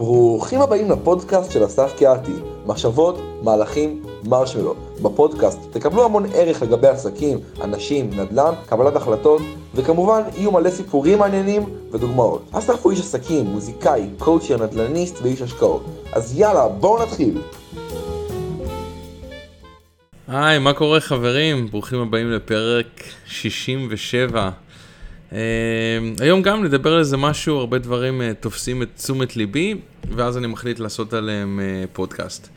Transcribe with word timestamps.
ברוכים 0.00 0.60
הבאים 0.60 0.90
לפודקאסט 0.90 1.52
של 1.52 1.64
אסף 1.64 1.92
קיאתי, 1.96 2.32
מחשבות, 2.66 3.18
מהלכים, 3.42 4.02
מרשמלו. 4.24 4.74
בפודקאסט 5.02 5.58
תקבלו 5.70 6.04
המון 6.04 6.26
ערך 6.34 6.62
לגבי 6.62 6.88
עסקים, 6.88 7.38
אנשים, 7.64 8.10
נדל"ן, 8.10 8.52
קבלת 8.66 8.96
החלטות, 8.96 9.42
וכמובן 9.74 10.22
יהיו 10.36 10.52
מלא 10.52 10.70
סיפורים 10.70 11.18
מעניינים 11.18 11.62
ודוגמאות. 11.92 12.42
אסף 12.52 12.82
הוא 12.82 12.92
איש 12.92 13.00
עסקים, 13.00 13.46
מוזיקאי, 13.46 14.08
קואוצ'ר, 14.18 14.56
נדל"ניסט 14.56 15.18
ואיש 15.22 15.42
השקעות. 15.42 15.84
אז 16.12 16.38
יאללה, 16.38 16.68
בואו 16.68 17.02
נתחיל. 17.02 17.42
היי, 20.28 20.58
מה 20.58 20.72
קורה 20.72 21.00
חברים? 21.00 21.66
ברוכים 21.66 22.00
הבאים 22.00 22.30
לפרק 22.30 23.02
67. 23.26 24.50
Uh, 25.30 25.34
היום 26.20 26.42
גם 26.42 26.64
נדבר 26.64 26.92
על 26.92 26.98
איזה 26.98 27.16
משהו, 27.16 27.58
הרבה 27.58 27.78
דברים 27.78 28.20
uh, 28.20 28.34
תופסים 28.40 28.82
את 28.82 28.88
תשומת 28.96 29.36
ליבי, 29.36 29.74
ואז 30.16 30.38
אני 30.38 30.46
מחליט 30.46 30.78
לעשות 30.78 31.12
עליהם 31.12 31.60
uh, 31.60 31.88
פודקאסט. 31.92 32.48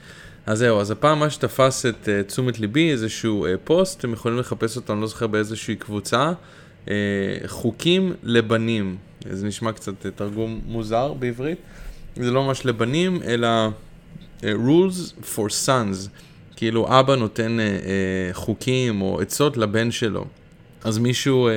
אז 0.46 0.58
זהו, 0.58 0.80
אז 0.80 0.92
הפעם 0.92 1.20
מה 1.20 1.30
שתפס 1.30 1.86
את 1.86 1.96
uh, 2.08 2.28
תשומת 2.28 2.60
ליבי, 2.60 2.92
איזשהו 2.92 3.46
פוסט, 3.64 4.00
אתם 4.00 4.14
יכולים 4.14 4.38
לחפש 4.38 4.76
אותו, 4.76 4.94
אני 4.94 5.02
לא 5.02 5.08
זוכר 5.08 5.28
באיזושהי 5.28 5.76
קבוצה, 5.76 6.32
חוקים 7.48 8.14
לבנים. 8.24 8.98
זה 9.30 9.48
נשמע 9.48 9.72
קצת 9.72 9.94
תרגום 10.16 10.62
מוזר 10.66 11.14
בעברית. 11.14 11.58
זה 12.16 12.32
לא 12.32 12.44
ממש 12.44 12.66
לבנים, 12.66 13.20
אלא 13.26 13.48
rules 14.42 15.24
for 15.36 15.50
sons. 15.66 16.10
כאילו 16.56 17.00
אבא 17.00 17.16
נותן 17.16 17.58
חוקים 18.34 19.02
או 19.02 19.22
עצות 19.22 19.58
לבן 19.58 19.92
שלו. 19.92 20.26
אז 20.84 20.98
מישהו... 20.98 21.50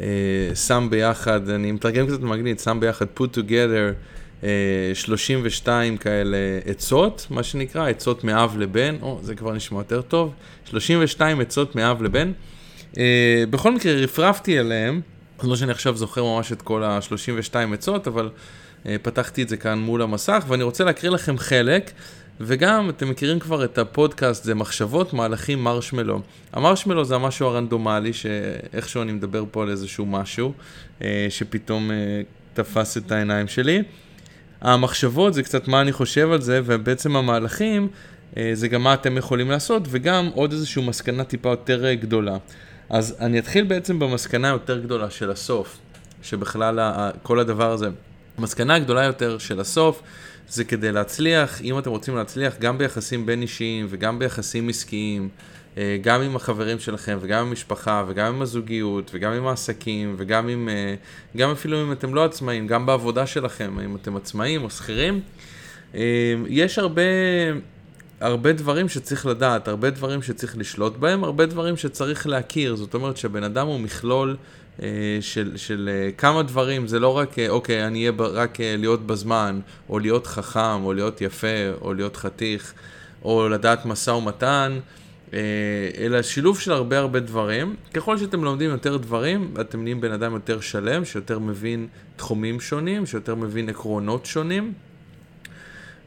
אה, 0.00 0.06
שם 0.54 0.88
ביחד, 0.90 1.48
אני 1.48 1.72
מתרגם 1.72 2.06
קצת 2.06 2.20
מגניב, 2.20 2.58
שם 2.58 2.80
ביחד 2.80 3.06
put 3.18 3.36
together 3.36 4.44
32 4.94 5.92
אה, 5.92 5.98
כאלה 5.98 6.36
עצות, 6.64 7.26
מה 7.30 7.42
שנקרא, 7.42 7.88
עצות 7.88 8.24
מאב 8.24 8.58
לבן, 8.58 8.96
או, 9.02 9.20
זה 9.22 9.34
כבר 9.34 9.52
נשמע 9.52 9.78
יותר 9.78 10.02
טוב, 10.02 10.32
32 10.64 11.40
עצות 11.40 11.76
מאב 11.76 12.02
לבן. 12.02 12.32
אה, 12.98 13.44
בכל 13.50 13.74
מקרה, 13.74 13.92
רפרפתי 13.92 14.58
עליהם, 14.58 15.00
לא 15.42 15.56
שאני 15.56 15.70
עכשיו 15.70 15.96
זוכר 15.96 16.24
ממש 16.24 16.52
את 16.52 16.62
כל 16.62 16.82
ה-32 16.82 17.74
עצות, 17.74 18.08
אבל 18.08 18.30
פתחתי 19.02 19.42
את 19.42 19.48
זה 19.48 19.56
כאן 19.56 19.78
מול 19.78 20.02
המסך, 20.02 20.44
ואני 20.48 20.62
רוצה 20.62 20.84
להקריא 20.84 21.10
לכם 21.10 21.38
חלק. 21.38 21.90
וגם, 22.44 22.88
אתם 22.88 23.10
מכירים 23.10 23.38
כבר 23.38 23.64
את 23.64 23.78
הפודקאסט, 23.78 24.44
זה 24.44 24.54
מחשבות, 24.54 25.12
מהלכים, 25.12 25.64
מרשמלו. 25.64 26.20
המרשמלו 26.52 27.04
זה 27.04 27.14
המשהו 27.14 27.46
הרנדומלי, 27.46 28.12
שאיכשהו 28.12 29.02
אני 29.02 29.12
מדבר 29.12 29.44
פה 29.50 29.62
על 29.62 29.70
איזשהו 29.70 30.06
משהו, 30.06 30.52
אה, 31.02 31.26
שפתאום 31.30 31.90
אה, 31.90 31.96
תפס 32.54 32.96
את 32.96 33.12
העיניים 33.12 33.48
שלי. 33.48 33.82
המחשבות 34.60 35.34
זה 35.34 35.42
קצת 35.42 35.68
מה 35.68 35.80
אני 35.80 35.92
חושב 35.92 36.30
על 36.32 36.40
זה, 36.40 36.60
ובעצם 36.64 37.16
המהלכים 37.16 37.88
אה, 38.36 38.50
זה 38.54 38.68
גם 38.68 38.82
מה 38.82 38.94
אתם 38.94 39.16
יכולים 39.16 39.50
לעשות, 39.50 39.82
וגם 39.90 40.30
עוד 40.34 40.52
איזושהי 40.52 40.86
מסקנה 40.86 41.24
טיפה 41.24 41.48
יותר 41.48 41.92
גדולה. 41.94 42.36
אז 42.90 43.16
אני 43.20 43.38
אתחיל 43.38 43.64
בעצם 43.64 43.98
במסקנה 43.98 44.48
יותר 44.48 44.78
גדולה 44.78 45.10
של 45.10 45.30
הסוף, 45.30 45.78
שבכלל 46.22 46.78
כל 47.22 47.38
הדבר 47.38 47.72
הזה. 47.72 47.88
המסקנה 48.38 48.74
הגדולה 48.74 49.04
יותר 49.04 49.38
של 49.38 49.60
הסוף 49.60 50.02
זה 50.48 50.64
כדי 50.64 50.92
להצליח, 50.92 51.62
אם 51.62 51.78
אתם 51.78 51.90
רוצים 51.90 52.16
להצליח 52.16 52.54
גם 52.60 52.78
ביחסים 52.78 53.26
בין 53.26 53.42
אישיים 53.42 53.86
וגם 53.88 54.18
ביחסים 54.18 54.68
עסקיים, 54.68 55.28
אה, 55.78 55.96
גם 56.02 56.22
עם 56.22 56.36
החברים 56.36 56.78
שלכם 56.78 57.18
וגם 57.20 57.40
עם 57.40 57.48
המשפחה 57.48 58.04
וגם 58.08 58.34
עם 58.34 58.42
הזוגיות 58.42 59.10
וגם 59.14 59.32
עם 59.32 59.46
העסקים 59.46 60.14
וגם 60.18 60.48
עם, 60.48 60.68
אה, 60.68 60.94
גם 61.36 61.50
אפילו 61.50 61.82
אם 61.82 61.92
אתם 61.92 62.14
לא 62.14 62.24
עצמאים, 62.24 62.66
גם 62.66 62.86
בעבודה 62.86 63.26
שלכם, 63.26 63.78
אם 63.84 63.96
אתם 63.96 64.16
עצמאים 64.16 64.64
או 64.64 64.70
שכירים, 64.70 65.20
אה, 65.94 66.34
יש 66.48 66.78
הרבה, 66.78 67.02
הרבה 68.20 68.52
דברים 68.52 68.88
שצריך 68.88 69.26
לדעת, 69.26 69.68
הרבה 69.68 69.90
דברים 69.90 70.22
שצריך 70.22 70.58
לשלוט 70.58 70.96
בהם, 70.96 71.24
הרבה 71.24 71.46
דברים 71.46 71.76
שצריך 71.76 72.26
להכיר, 72.26 72.76
זאת 72.76 72.94
אומרת 72.94 73.16
שהבן 73.16 73.42
אדם 73.44 73.66
הוא 73.66 73.80
מכלול 73.80 74.36
של, 75.20 75.56
של 75.56 75.90
אה, 75.92 76.10
כמה 76.12 76.42
דברים, 76.42 76.86
זה 76.86 76.98
לא 76.98 77.16
רק, 77.16 77.38
אה, 77.38 77.48
אוקיי, 77.48 77.86
אני 77.86 77.98
אהיה 77.98 78.12
רק 78.18 78.58
להיות 78.60 79.06
בזמן, 79.06 79.60
או 79.88 79.98
להיות 79.98 80.26
חכם, 80.26 80.84
או 80.84 80.92
להיות 80.92 81.20
יפה, 81.20 81.70
או 81.80 81.94
להיות 81.94 82.16
חתיך, 82.16 82.74
או 83.24 83.48
לדעת 83.48 83.86
משא 83.86 84.10
ומתן, 84.10 84.78
אלא 85.98 86.22
שילוב 86.22 86.60
של 86.60 86.72
הרבה 86.72 86.98
הרבה 86.98 87.20
דברים. 87.20 87.76
ככל 87.94 88.18
שאתם 88.18 88.44
לומדים 88.44 88.70
יותר 88.70 88.96
דברים, 88.96 89.54
אתם 89.60 89.82
נהיים 89.82 90.00
בן 90.00 90.12
אדם 90.12 90.32
יותר 90.32 90.60
שלם, 90.60 91.04
שיותר 91.04 91.38
מבין 91.38 91.86
תחומים 92.16 92.60
שונים, 92.60 93.06
שיותר 93.06 93.34
מבין 93.34 93.68
עקרונות 93.68 94.26
שונים. 94.26 94.72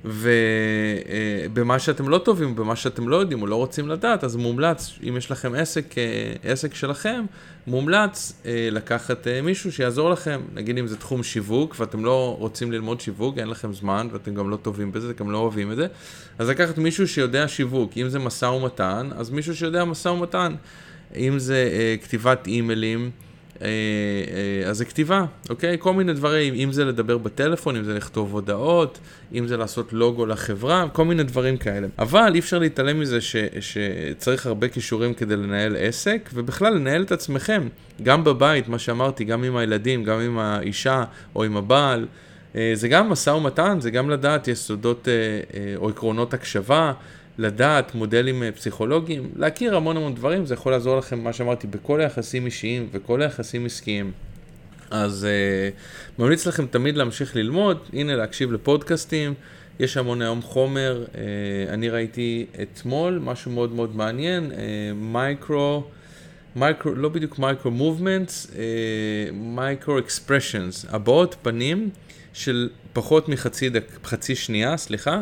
ובמה 0.06 1.80
שאתם 1.80 2.10
לא 2.10 2.18
טובים, 2.18 2.56
במה 2.56 2.76
שאתם 2.76 3.10
לא 3.10 3.16
יודעים 3.16 3.42
או 3.42 3.48
לא 3.48 3.56
רוצים 3.56 3.88
לדעת, 3.88 4.24
אז 4.24 4.36
מומלץ, 4.36 5.00
אם 5.10 5.18
יש 5.18 5.32
לכם 5.32 5.56
עסק, 5.56 5.98
אה, 5.98 6.34
עסק 6.52 6.74
שלכם, 6.74 7.26
מומלץ 7.68 8.42
אה, 8.46 8.70
לקחת 8.72 9.28
אה, 9.28 9.42
מישהו 9.42 9.72
שיעזור 9.72 10.10
לכם. 10.10 10.42
נגיד 10.54 10.78
אם 10.78 10.88
זה 10.88 10.98
תחום 10.98 11.24
שיווק 11.24 11.76
ואתם 11.80 12.06
לא 12.06 12.36
רוצים 12.40 12.72
ללמוד 12.72 13.02
שיווק, 13.02 13.38
אין 13.38 13.48
לכם 13.48 13.74
זמן 13.74 14.08
ואתם 14.12 14.36
גם 14.36 14.50
לא 14.50 14.56
טובים 14.56 14.92
בזה, 14.92 15.10
אתם 15.10 15.24
גם 15.24 15.32
לא 15.32 15.38
אוהבים 15.38 15.72
את 15.72 15.78
זה, 15.78 15.88
אז 16.40 16.50
לקחת 16.50 16.78
מישהו 16.78 17.08
שיודע 17.08 17.48
שיווק. 17.48 17.92
אם 17.98 18.10
זה 18.10 18.20
משא 18.20 18.46
ומתן, 18.46 19.10
אז 19.16 19.30
מישהו 19.30 19.56
שיודע 19.56 19.86
משא 19.86 20.10
ומתן. 20.10 20.56
אם 21.16 21.40
זה 21.40 21.70
כתיבת 22.04 22.48
אימיילים, 22.48 23.12
אז 24.68 24.78
זה 24.78 24.86
כתיבה, 24.86 25.26
אוקיי? 25.50 25.78
כל 25.80 25.94
מיני 25.94 26.14
דברים, 26.14 26.54
אם 26.54 26.72
זה 26.72 26.86
לדבר 26.86 27.18
בטלפון, 27.18 27.76
אם 27.76 27.84
זה 27.84 27.94
לכתוב 27.94 28.34
הודעות, 28.34 29.00
אם 29.36 29.48
זה 29.48 29.58
לעשות 29.58 29.94
לוגו 29.94 30.26
לחברה, 30.26 30.86
כל 30.94 31.06
מיני 31.06 31.24
דברים 31.24 31.58
כאלה. 31.58 31.88
אבל 32.00 32.32
אי 32.34 32.40
אפשר 32.40 32.60
להתעלם 32.60 33.00
מזה 33.00 33.22
ש, 33.22 33.36
שצריך 33.60 34.46
הרבה 34.46 34.68
כישורים 34.68 35.14
כדי 35.14 35.36
לנהל 35.36 35.76
עסק, 35.80 36.30
ובכלל 36.34 36.74
לנהל 36.74 37.02
את 37.02 37.12
עצמכם, 37.12 37.68
גם 38.04 38.24
בבית, 38.24 38.68
מה 38.68 38.80
שאמרתי, 38.80 39.24
גם 39.24 39.44
עם 39.44 39.56
הילדים, 39.56 40.04
גם 40.04 40.20
עם 40.20 40.38
האישה 40.40 41.04
או 41.36 41.44
עם 41.44 41.58
הבעל. 41.58 42.06
אה, 42.56 42.72
זה 42.74 42.88
גם 42.88 43.10
משא 43.10 43.30
ומתן, 43.30 43.78
זה 43.82 43.92
גם 43.92 44.10
לדעת 44.10 44.48
יסודות 44.48 45.08
או 45.76 45.90
עקרונות 45.90 46.34
הקשבה. 46.34 46.94
לדעת 47.38 47.96
מודלים 47.96 48.44
אה, 48.44 48.52
פסיכולוגיים, 48.52 49.32
להכיר 49.36 49.76
המון 49.76 49.98
המון 49.98 50.16
דברים, 50.16 50.46
זה 50.46 50.54
יכול 50.54 50.72
לעזור 50.72 50.98
לכם, 50.98 51.20
מה 51.20 51.34
שאמרתי, 51.34 51.68
בכל 51.68 52.02
היחסים 52.02 52.46
אישיים 52.46 52.90
וכל 52.92 53.22
היחסים 53.22 53.66
עסקיים. 53.66 54.12
אז 54.92 55.28
uh, 55.28 56.20
ממליץ 56.22 56.48
לכם 56.48 56.66
תמיד 56.68 56.98
להמשיך 56.98 57.36
ללמוד, 57.36 57.78
הנה 57.94 58.16
להקשיב 58.16 58.52
לפודקאסטים, 58.52 59.34
יש 59.80 59.98
המון 59.98 60.22
היום 60.22 60.42
חומר, 60.42 61.06
uh, 61.06 61.18
אני 61.70 61.90
ראיתי 61.90 62.46
אתמול 62.62 63.20
משהו 63.24 63.52
מאוד 63.52 63.72
מאוד 63.72 63.96
מעניין, 63.96 64.52
micro, 64.96 65.84
uh, 65.86 66.60
micro, 66.60 66.96
לא 66.96 67.10
בדיוק 67.10 67.40
micro 67.40 67.72
movements, 67.72 68.52
micro 69.34 70.00
expressions, 70.00 70.86
הבעות 70.90 71.36
פנים 71.42 71.90
של 72.34 72.70
פחות 72.94 73.30
מחצי 73.30 73.70
דק', 73.70 74.00
חצי 74.04 74.36
שנייה, 74.36 74.78
סליחה, 74.78 75.22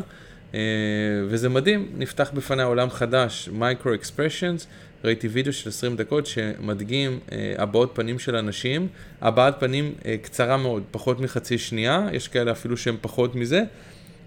וזה 1.28 1.50
מדהים, 1.50 1.88
נפתח 1.98 2.32
בפני 2.34 2.64
עולם 2.64 2.90
חדש, 2.90 3.50
micro 3.54 3.94
expressions, 3.94 4.68
ראיתי 5.04 5.28
וידאו 5.28 5.54
של 5.54 5.70
20 5.70 5.96
דקות 5.96 6.26
שמדגים 6.26 7.20
אה, 7.32 7.54
הבעות 7.58 7.92
פנים 7.94 8.20
של 8.20 8.36
אנשים, 8.36 8.88
הבעת 9.22 9.60
פנים 9.60 9.94
אה, 10.06 10.16
קצרה 10.22 10.58
מאוד, 10.58 10.84
פחות 10.92 11.20
מחצי 11.20 11.58
שנייה, 11.58 12.08
יש 12.12 12.28
כאלה 12.28 12.52
אפילו 12.52 12.78
שהם 12.78 12.98
פחות 13.02 13.36
מזה, 13.36 13.64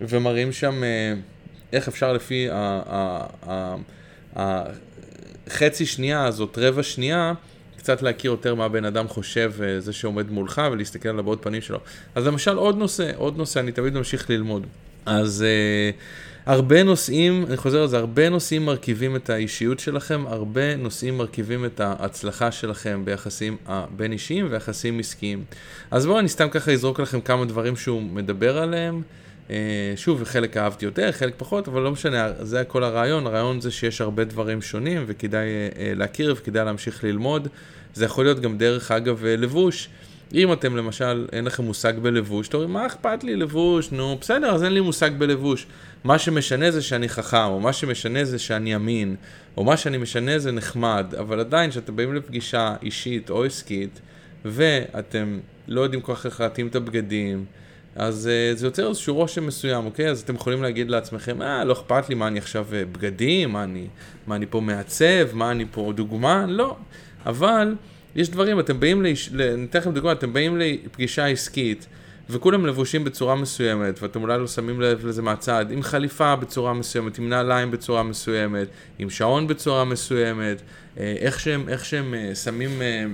ומראים 0.01 0.53
שם 0.53 0.83
איך 1.73 1.89
אפשר 1.89 2.13
לפי 2.13 2.49
החצי 4.37 5.87
שנייה 5.87 6.25
הזאת, 6.25 6.59
רבע 6.59 6.83
שנייה, 6.83 7.33
קצת 7.77 8.03
להכיר 8.03 8.31
יותר 8.31 8.55
מה 8.55 8.65
הבן 8.65 8.85
אדם 8.85 9.09
חושב, 9.09 9.53
זה 9.79 9.93
שעומד 9.93 10.31
מולך, 10.31 10.63
ולהסתכל 10.73 11.09
על 11.09 11.19
הבעות 11.19 11.43
פנים 11.43 11.61
שלו. 11.61 11.79
אז 12.15 12.27
למשל 12.27 12.57
עוד 12.57 12.79
נושא, 12.79 13.11
עוד 13.17 13.37
נושא, 13.37 13.61
אני 13.61 13.73
תמיד 13.73 13.95
ממשיך 13.95 14.31
ללמוד. 14.31 14.67
אז 15.07 15.45
uh, 15.45 15.95
הרבה 16.47 16.83
נושאים, 16.83 17.45
אני 17.49 17.57
חוזר 17.57 17.83
על 17.83 17.89
זה, 17.89 17.99
הרבה 17.99 18.29
נושאים 18.29 18.65
מרכיבים 18.65 19.17
את 19.17 19.31
האישיות 19.31 19.79
שלכם, 19.81 20.25
הרבה 20.29 20.77
נושאים 20.77 21.19
מרכיבים 21.19 21.65
את 21.65 21.81
ההצלחה 21.81 22.53
שלכם 22.53 23.03
ביחסים 23.05 23.57
הבין 23.67 24.13
אישיים 24.13 24.47
ויחסים 24.51 24.99
עסקיים. 24.99 25.45
אז 25.91 26.07
בואו 26.07 26.19
אני 26.19 26.29
סתם 26.29 26.49
ככה 26.49 26.73
אזרוק 26.73 27.01
לכם 27.01 27.21
כמה 27.21 27.45
דברים 27.45 27.77
שהוא 27.77 28.03
מדבר 28.03 28.59
עליהם. 28.59 29.03
Uh, 29.49 29.51
שוב, 29.97 30.25
חלק 30.25 30.57
אהבתי 30.57 30.85
יותר, 30.85 31.13
חלק 31.13 31.35
פחות, 31.37 31.69
אבל 31.69 31.83
לא 31.83 31.91
משנה, 31.91 32.29
זה 32.41 32.65
כל 32.65 32.85
הרעיון. 32.85 33.27
הרעיון 33.27 33.61
זה 33.61 33.71
שיש 33.71 34.01
הרבה 34.01 34.25
דברים 34.25 34.63
שונים 34.63 35.05
וכדאי 35.07 35.49
uh, 35.71 35.79
להכיר 35.99 36.35
וכדאי 36.39 36.65
להמשיך 36.65 37.05
ללמוד. 37.05 37.49
זה 37.95 38.05
יכול 38.05 38.25
להיות 38.25 38.41
גם 38.41 38.59
דרך 38.59 38.91
אגב 38.91 39.25
לבוש. 39.25 39.89
אם 40.35 40.53
אתם 40.53 40.77
למשל, 40.77 41.27
אין 41.33 41.45
לכם 41.45 41.65
מושג 41.65 41.93
בלבוש, 41.99 42.49
אתם 42.49 42.57
אומרים, 42.57 42.73
מה 42.73 42.87
אכפת 42.87 43.25
לי 43.25 43.37
לבוש? 43.37 43.93
נו, 43.93 44.19
בסדר, 44.21 44.55
אז 44.55 44.65
אין 44.65 44.73
לי 44.73 44.81
מושג 44.81 45.11
בלבוש. 45.19 45.67
מה 46.05 46.19
שמשנה 46.19 46.71
זה 46.71 46.83
שאני 46.83 47.09
חכם, 47.09 47.47
או 47.47 47.61
מה 47.61 47.73
שמשנה 47.73 48.25
זה 48.25 48.39
שאני 48.39 48.77
אמין, 48.77 49.17
או 49.57 49.65
מה 49.65 49.77
שאני 49.77 49.99
משנה 49.99 50.39
זה 50.39 50.53
נחמד, 50.53 51.15
אבל 51.19 51.41
עדיין, 51.41 51.71
כשאתם 51.71 51.97
באים 51.97 52.15
לפגישה 52.15 52.75
אישית 52.83 53.31
או 53.31 53.45
עסקית, 53.45 54.01
ואתם 54.45 55.39
לא 55.69 55.81
יודעים 55.81 56.03
כל 56.03 56.15
כך 56.15 56.27
איך 56.27 56.41
להתאים 56.41 56.67
את 56.67 56.77
הבגדים, 56.77 57.45
אז 57.97 58.31
uh, 58.55 58.59
זה 58.59 58.67
יוצר 58.67 58.89
איזשהו 58.89 59.15
רושם 59.15 59.47
מסוים, 59.47 59.87
אוקיי? 59.87 60.11
אז 60.11 60.21
אתם 60.21 60.35
יכולים 60.35 60.63
להגיד 60.63 60.91
לעצמכם, 60.91 61.43
אה, 61.43 61.65
לא 61.65 61.73
אכפת 61.73 62.09
לי 62.09 62.15
מה 62.15 62.27
אני 62.27 62.39
עכשיו 62.39 62.67
בגדים, 62.71 63.53
מה 63.53 63.65
אני, 63.65 63.87
מה 64.27 64.37
אני 64.37 64.47
פה 64.47 64.61
מעצב, 64.61 65.33
מה 65.33 65.51
אני 65.51 65.65
פה 65.71 65.93
דוגמן, 65.97 66.51
לא. 66.51 66.77
אבל 67.27 67.75
יש 68.17 68.29
דברים, 68.29 68.61
אתם 68.61 68.81
באים. 68.81 69.01
אני 69.01 69.15
אתן 69.65 69.79
לכם 69.79 69.93
דוגמא, 69.93 70.13
אתם 70.13 70.33
באים 70.33 70.57
לפגישה 70.59 71.27
עסקית, 71.27 71.87
וכולם 72.31 72.67
לבושים 72.67 73.05
בצורה 73.05 73.35
מסוימת, 73.35 74.03
ואתם 74.03 74.23
אולי 74.23 74.39
לא 74.39 74.47
שמים 74.47 74.81
לב 74.81 75.07
לזה 75.07 75.23
מהצד, 75.23 75.67
עם 75.71 75.83
חליפה 75.83 76.37
בצורה 76.37 76.73
מסוימת, 76.73 77.19
עם 77.19 77.29
נעליים 77.29 77.71
בצורה 77.71 78.03
מסוימת, 78.03 78.69
עם 78.99 79.11
שעון 79.11 79.47
בצורה 79.47 79.85
מסוימת, 79.85 80.63
אה, 80.99 81.15
איך 81.19 81.41
שהם, 81.41 81.69
איך 81.69 81.85
שהם 81.85 82.15
אה, 82.15 82.35
שמים 82.35 82.83
אה, 82.83 83.05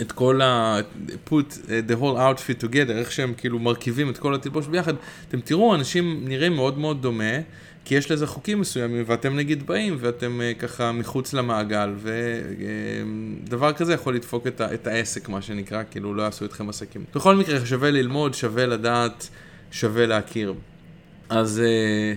את 0.00 0.12
כל 0.12 0.40
ה... 0.42 0.78
put 1.28 1.52
the 1.88 2.00
whole 2.00 2.16
outfit 2.16 2.62
together, 2.62 2.92
איך 2.92 3.12
שהם 3.12 3.34
כאילו 3.36 3.58
מרכיבים 3.58 4.10
את 4.10 4.18
כל 4.18 4.34
התלבוש 4.34 4.66
ביחד, 4.66 4.94
אתם 5.28 5.40
תראו, 5.40 5.74
אנשים 5.74 6.20
נראים 6.24 6.52
מאוד 6.56 6.78
מאוד 6.78 7.02
דומה. 7.02 7.34
כי 7.88 7.94
יש 7.94 8.10
לזה 8.10 8.26
חוקים 8.26 8.60
מסוימים, 8.60 9.04
ואתם 9.06 9.36
נגיד 9.36 9.66
באים, 9.66 9.96
ואתם 10.00 10.40
uh, 10.40 10.60
ככה 10.60 10.92
מחוץ 10.92 11.32
למעגל, 11.32 11.94
ודבר 13.44 13.70
uh, 13.70 13.72
כזה 13.72 13.94
יכול 13.94 14.14
לדפוק 14.14 14.46
את, 14.46 14.60
ה- 14.60 14.74
את 14.74 14.86
העסק, 14.86 15.28
מה 15.28 15.42
שנקרא, 15.42 15.82
כאילו 15.90 16.14
לא 16.14 16.22
יעשו 16.22 16.44
אתכם 16.44 16.68
עסקים. 16.68 17.04
בכל 17.14 17.36
מקרה, 17.36 17.66
שווה 17.66 17.90
ללמוד, 17.90 18.34
שווה 18.34 18.66
לדעת, 18.66 19.28
שווה 19.70 20.06
להכיר. 20.06 20.54
אז, 21.28 21.62
uh, 21.64 22.16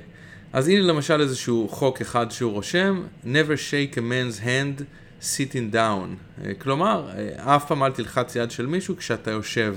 אז 0.54 0.68
הנה 0.68 0.82
למשל 0.82 1.22
איזשהו 1.22 1.68
חוק 1.70 2.02
אחד 2.02 2.32
שהוא 2.32 2.52
רושם, 2.52 3.04
never 3.26 3.56
shake 3.72 3.96
a 3.96 4.00
man's 4.00 4.44
hand 4.44 4.84
sitting 5.22 5.74
down. 5.74 6.42
כלומר, 6.58 7.10
אף 7.38 7.68
פעם 7.68 7.84
אל 7.84 7.92
תלחץ 7.92 8.36
יד 8.36 8.52
של 8.52 8.66
מישהו 8.66 8.98
כשאתה 8.98 9.32
יושב. 9.32 9.76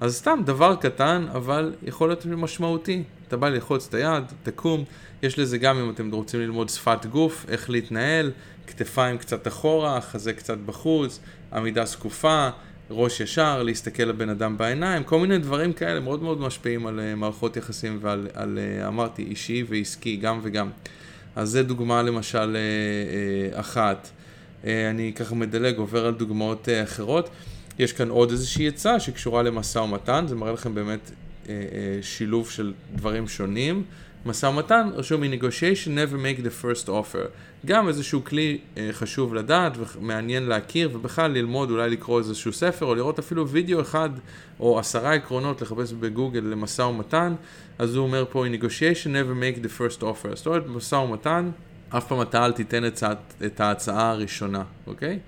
אז 0.00 0.16
סתם 0.16 0.40
דבר 0.44 0.76
קטן, 0.76 1.26
אבל 1.32 1.74
יכול 1.82 2.08
להיות 2.08 2.26
משמעותי. 2.26 3.02
אתה 3.28 3.36
בא 3.36 3.48
ללחוץ 3.48 3.86
את 3.88 3.94
היד, 3.94 4.24
תקום, 4.42 4.84
יש 5.22 5.38
לזה 5.38 5.58
גם 5.58 5.78
אם 5.78 5.90
אתם 5.90 6.10
רוצים 6.10 6.40
ללמוד 6.40 6.68
שפת 6.68 7.06
גוף, 7.06 7.46
איך 7.48 7.70
להתנהל, 7.70 8.30
כתפיים 8.66 9.18
קצת 9.18 9.48
אחורה, 9.48 10.00
חזה 10.00 10.32
קצת 10.32 10.58
בחוץ, 10.58 11.20
עמידה 11.52 11.84
זקופה, 11.84 12.48
ראש 12.90 13.20
ישר, 13.20 13.62
להסתכל 13.62 14.02
לבן 14.02 14.28
אדם 14.28 14.58
בעיניים, 14.58 15.04
כל 15.04 15.18
מיני 15.18 15.38
דברים 15.38 15.72
כאלה 15.72 16.00
מאוד 16.00 16.22
מאוד 16.22 16.40
משפיעים 16.40 16.86
על 16.86 16.98
uh, 16.98 17.16
מערכות 17.16 17.56
יחסים 17.56 17.98
ועל, 18.02 18.28
על, 18.34 18.58
uh, 18.58 18.88
אמרתי, 18.88 19.22
אישי 19.22 19.64
ועסקי, 19.68 20.16
גם 20.16 20.40
וגם. 20.42 20.70
אז 21.36 21.50
זה 21.50 21.62
דוגמה 21.62 22.02
למשל 22.02 22.56
uh, 22.56 23.60
אחת. 23.60 24.08
אני 24.64 25.12
ככה 25.16 25.34
מדלג, 25.34 25.76
עובר 25.76 26.06
על 26.06 26.14
דוגמאות 26.14 26.68
אחרות. 26.84 27.30
יש 27.80 27.92
כאן 27.92 28.08
עוד 28.08 28.30
איזושהי 28.30 28.68
עצה 28.68 29.00
שקשורה 29.00 29.42
למשא 29.42 29.78
ומתן, 29.78 30.24
זה 30.28 30.36
מראה 30.36 30.52
לכם 30.52 30.74
באמת 30.74 31.10
אה, 31.48 31.54
אה, 31.54 31.98
שילוב 32.02 32.50
של 32.50 32.72
דברים 32.94 33.28
שונים. 33.28 33.84
משא 34.26 34.46
ומתן, 34.46 34.88
רשום 34.94 35.20
מ-negotiation 35.20 35.88
never 35.88 36.14
make 36.14 36.44
the 36.44 36.64
first 36.64 36.88
offer. 36.88 37.28
גם 37.66 37.88
איזשהו 37.88 38.24
כלי 38.24 38.58
אה, 38.76 38.88
חשוב 38.92 39.34
לדעת 39.34 39.72
ומעניין 39.76 40.42
להכיר 40.42 40.90
ובכלל 40.92 41.30
ללמוד, 41.30 41.70
אולי 41.70 41.90
לקרוא 41.90 42.18
איזשהו 42.18 42.52
ספר 42.52 42.86
או 42.86 42.94
לראות 42.94 43.18
אפילו 43.18 43.48
וידאו 43.48 43.80
אחד 43.80 44.10
או 44.60 44.78
עשרה 44.78 45.14
עקרונות 45.14 45.62
לחפש 45.62 45.92
בגוגל 45.92 46.40
למשא 46.40 46.82
ומתן. 46.82 47.34
אז 47.78 47.96
הוא 47.96 48.06
אומר 48.06 48.24
פה 48.30 48.44
negotiation 48.46 49.06
never 49.06 49.42
make 49.42 49.64
the 49.64 49.78
first 49.78 50.02
offer. 50.02 50.34
זאת 50.34 50.46
אומרת, 50.46 50.66
משא 50.66 50.94
ומתן, 50.94 51.50
אף 51.88 52.06
פעם 52.06 52.22
אתה 52.22 52.44
אל 52.44 52.52
תיתן 52.52 52.86
את, 52.86 53.02
את 53.46 53.60
ההצעה 53.60 54.10
הראשונה, 54.10 54.62
אוקיי? 54.86 55.18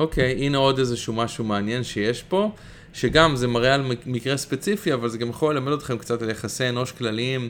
אוקיי, 0.00 0.46
הנה 0.46 0.58
עוד 0.58 0.78
איזשהו 0.78 1.12
משהו 1.12 1.44
מעניין 1.44 1.84
שיש 1.84 2.22
פה. 2.22 2.50
שגם 2.92 3.36
זה 3.36 3.48
מראה 3.48 3.74
על 3.74 3.92
מקרה 4.06 4.36
ספציפי, 4.36 4.94
אבל 4.94 5.08
זה 5.08 5.18
גם 5.18 5.30
יכול 5.30 5.54
ללמד 5.54 5.72
אתכם 5.72 5.98
קצת 5.98 6.22
על 6.22 6.30
יחסי 6.30 6.68
אנוש 6.68 6.92
כלליים. 6.92 7.48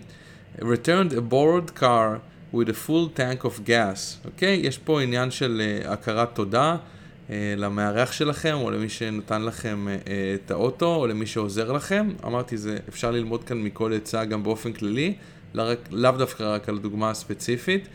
returned 0.59 1.13
a 1.13 1.21
borrowed 1.21 1.75
car 1.75 2.21
with 2.53 2.69
a 2.69 2.75
full 2.75 3.09
tank 3.17 3.45
of 3.45 3.67
gas, 3.67 4.25
אוקיי? 4.25 4.63
Okay? 4.63 4.67
יש 4.67 4.79
פה 4.79 5.03
עניין 5.03 5.31
של 5.31 5.63
uh, 5.85 5.89
הכרת 5.89 6.35
תודה 6.35 6.77
uh, 6.77 7.33
למארח 7.57 8.13
שלכם, 8.13 8.55
או 8.55 8.71
למי 8.71 8.89
שנתן 8.89 9.43
לכם 9.43 9.87
uh, 9.89 10.09
את 10.35 10.51
האוטו, 10.51 10.95
או 10.95 11.07
למי 11.07 11.27
שעוזר 11.27 11.73
לכם. 11.73 12.09
אמרתי, 12.27 12.57
זה 12.57 12.79
אפשר 12.89 13.11
ללמוד 13.11 13.45
כאן 13.45 13.63
מכל 13.63 13.93
עצה 13.93 14.25
גם 14.25 14.43
באופן 14.43 14.73
כללי, 14.73 15.15
לאו 15.55 15.67
לא 15.91 16.11
דווקא 16.11 16.55
רק 16.55 16.69
על 16.69 16.79
דוגמה 16.79 17.15
ספציפית. 17.15 17.89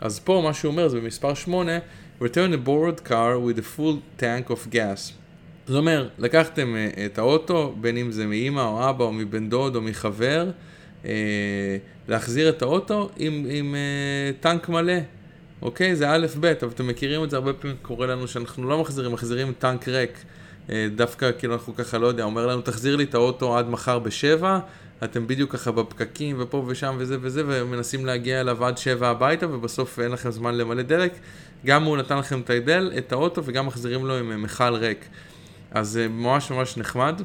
אז 0.00 0.18
פה 0.18 0.40
מה 0.44 0.54
שהוא 0.54 0.70
אומר 0.70 0.88
זה 0.88 1.00
במספר 1.00 1.34
8, 1.34 1.72
return 2.20 2.52
a 2.52 2.58
borrowed 2.58 3.04
car 3.04 3.38
with 3.38 3.58
a 3.58 3.62
full 3.62 3.98
tank 4.18 4.50
of 4.50 4.70
gas. 4.70 5.12
זאת 5.66 5.76
אומרת, 5.76 6.10
לקחתם 6.18 6.76
אה, 6.76 7.06
את 7.06 7.18
האוטו, 7.18 7.74
בין 7.80 7.96
אם 7.96 8.12
זה 8.12 8.26
מאימא 8.26 8.60
או 8.60 8.90
אבא 8.90 9.04
או 9.04 9.12
מבן 9.12 9.48
דוד 9.48 9.76
או 9.76 9.82
מחבר, 9.82 10.50
אה, 11.04 11.76
להחזיר 12.08 12.48
את 12.48 12.62
האוטו 12.62 13.10
עם, 13.16 13.46
עם 13.50 13.74
אה, 13.74 14.32
טנק 14.40 14.68
מלא, 14.68 14.92
אוקיי? 15.62 15.96
זה 15.96 16.10
א' 16.10 16.26
ב', 16.40 16.44
אבל 16.44 16.68
אתם 16.68 16.86
מכירים 16.86 17.24
את 17.24 17.30
זה, 17.30 17.36
הרבה 17.36 17.52
פעמים 17.52 17.76
קורה 17.82 18.06
לנו 18.06 18.28
שאנחנו 18.28 18.68
לא 18.68 18.80
מחזירים, 18.80 19.12
מחזירים 19.12 19.52
טנק 19.58 19.88
ריק. 19.88 20.24
דווקא 20.94 21.30
כאילו 21.38 21.54
אנחנו 21.54 21.74
ככה, 21.74 21.98
לא 21.98 22.06
יודע, 22.06 22.24
אומר 22.24 22.46
לנו, 22.46 22.60
תחזיר 22.60 22.96
לי 22.96 23.04
את 23.04 23.14
האוטו 23.14 23.58
עד 23.58 23.68
מחר 23.68 23.98
בשבע, 23.98 24.58
אתם 25.04 25.26
בדיוק 25.26 25.52
ככה 25.52 25.72
בפקקים 25.72 26.36
ופה 26.38 26.64
ושם 26.66 26.96
וזה 26.98 27.16
וזה, 27.20 27.42
ומנסים 27.46 28.06
להגיע 28.06 28.40
אליו 28.40 28.64
עד 28.64 28.78
שבע 28.78 29.08
הביתה, 29.08 29.48
ובסוף 29.48 29.98
אין 30.00 30.10
לכם 30.10 30.30
זמן 30.30 30.54
למלא 30.54 30.82
דלק. 30.82 31.12
גם 31.66 31.84
הוא 31.84 31.96
נתן 31.96 32.18
לכם 32.18 32.40
את 32.40 32.50
את 32.98 33.12
האוטו, 33.12 33.42
וגם 33.44 33.66
מחזירים 33.66 34.06
לו 34.06 34.18
עם 34.18 34.42
מכל 34.42 34.74
ריק. 34.74 35.04
אז 35.70 35.88
זה 35.88 36.08
ממש 36.08 36.50
ממש 36.50 36.76
נחמד. 36.76 37.22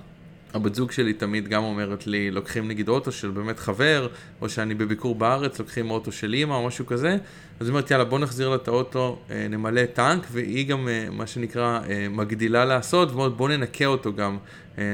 הבת 0.53 0.75
זוג 0.75 0.92
שלי 0.92 1.13
תמיד 1.13 1.48
גם 1.48 1.63
אומרת 1.63 2.07
לי, 2.07 2.31
לוקחים 2.31 2.68
נגיד 2.68 2.89
אוטו 2.89 3.12
של 3.12 3.30
באמת 3.30 3.59
חבר, 3.59 4.07
או 4.42 4.50
שאני 4.50 4.74
בביקור 4.74 5.15
בארץ, 5.15 5.59
לוקחים 5.59 5.92
אוטו 5.92 6.12
של 6.12 6.33
אימא 6.33 6.53
או 6.53 6.68
משהו 6.68 6.86
כזה, 6.86 7.18
אז 7.59 7.68
היא 7.68 7.69
אומרת, 7.69 7.92
יאללה, 7.92 8.03
בוא 8.03 8.19
נחזיר 8.19 8.50
לה 8.50 8.56
את 8.56 8.68
האוטו, 8.68 9.19
אה, 9.31 9.48
נמלא 9.50 9.86
טנק, 9.86 10.27
והיא 10.31 10.68
גם, 10.68 10.88
אה, 10.88 11.07
מה 11.12 11.27
שנקרא, 11.27 11.80
אה, 11.89 12.07
מגדילה 12.09 12.65
לעשות, 12.65 13.12
ואומרת, 13.12 13.31
בוא 13.31 13.50
ננקה 13.50 13.86
אותו 13.86 14.13
גם, 14.13 14.38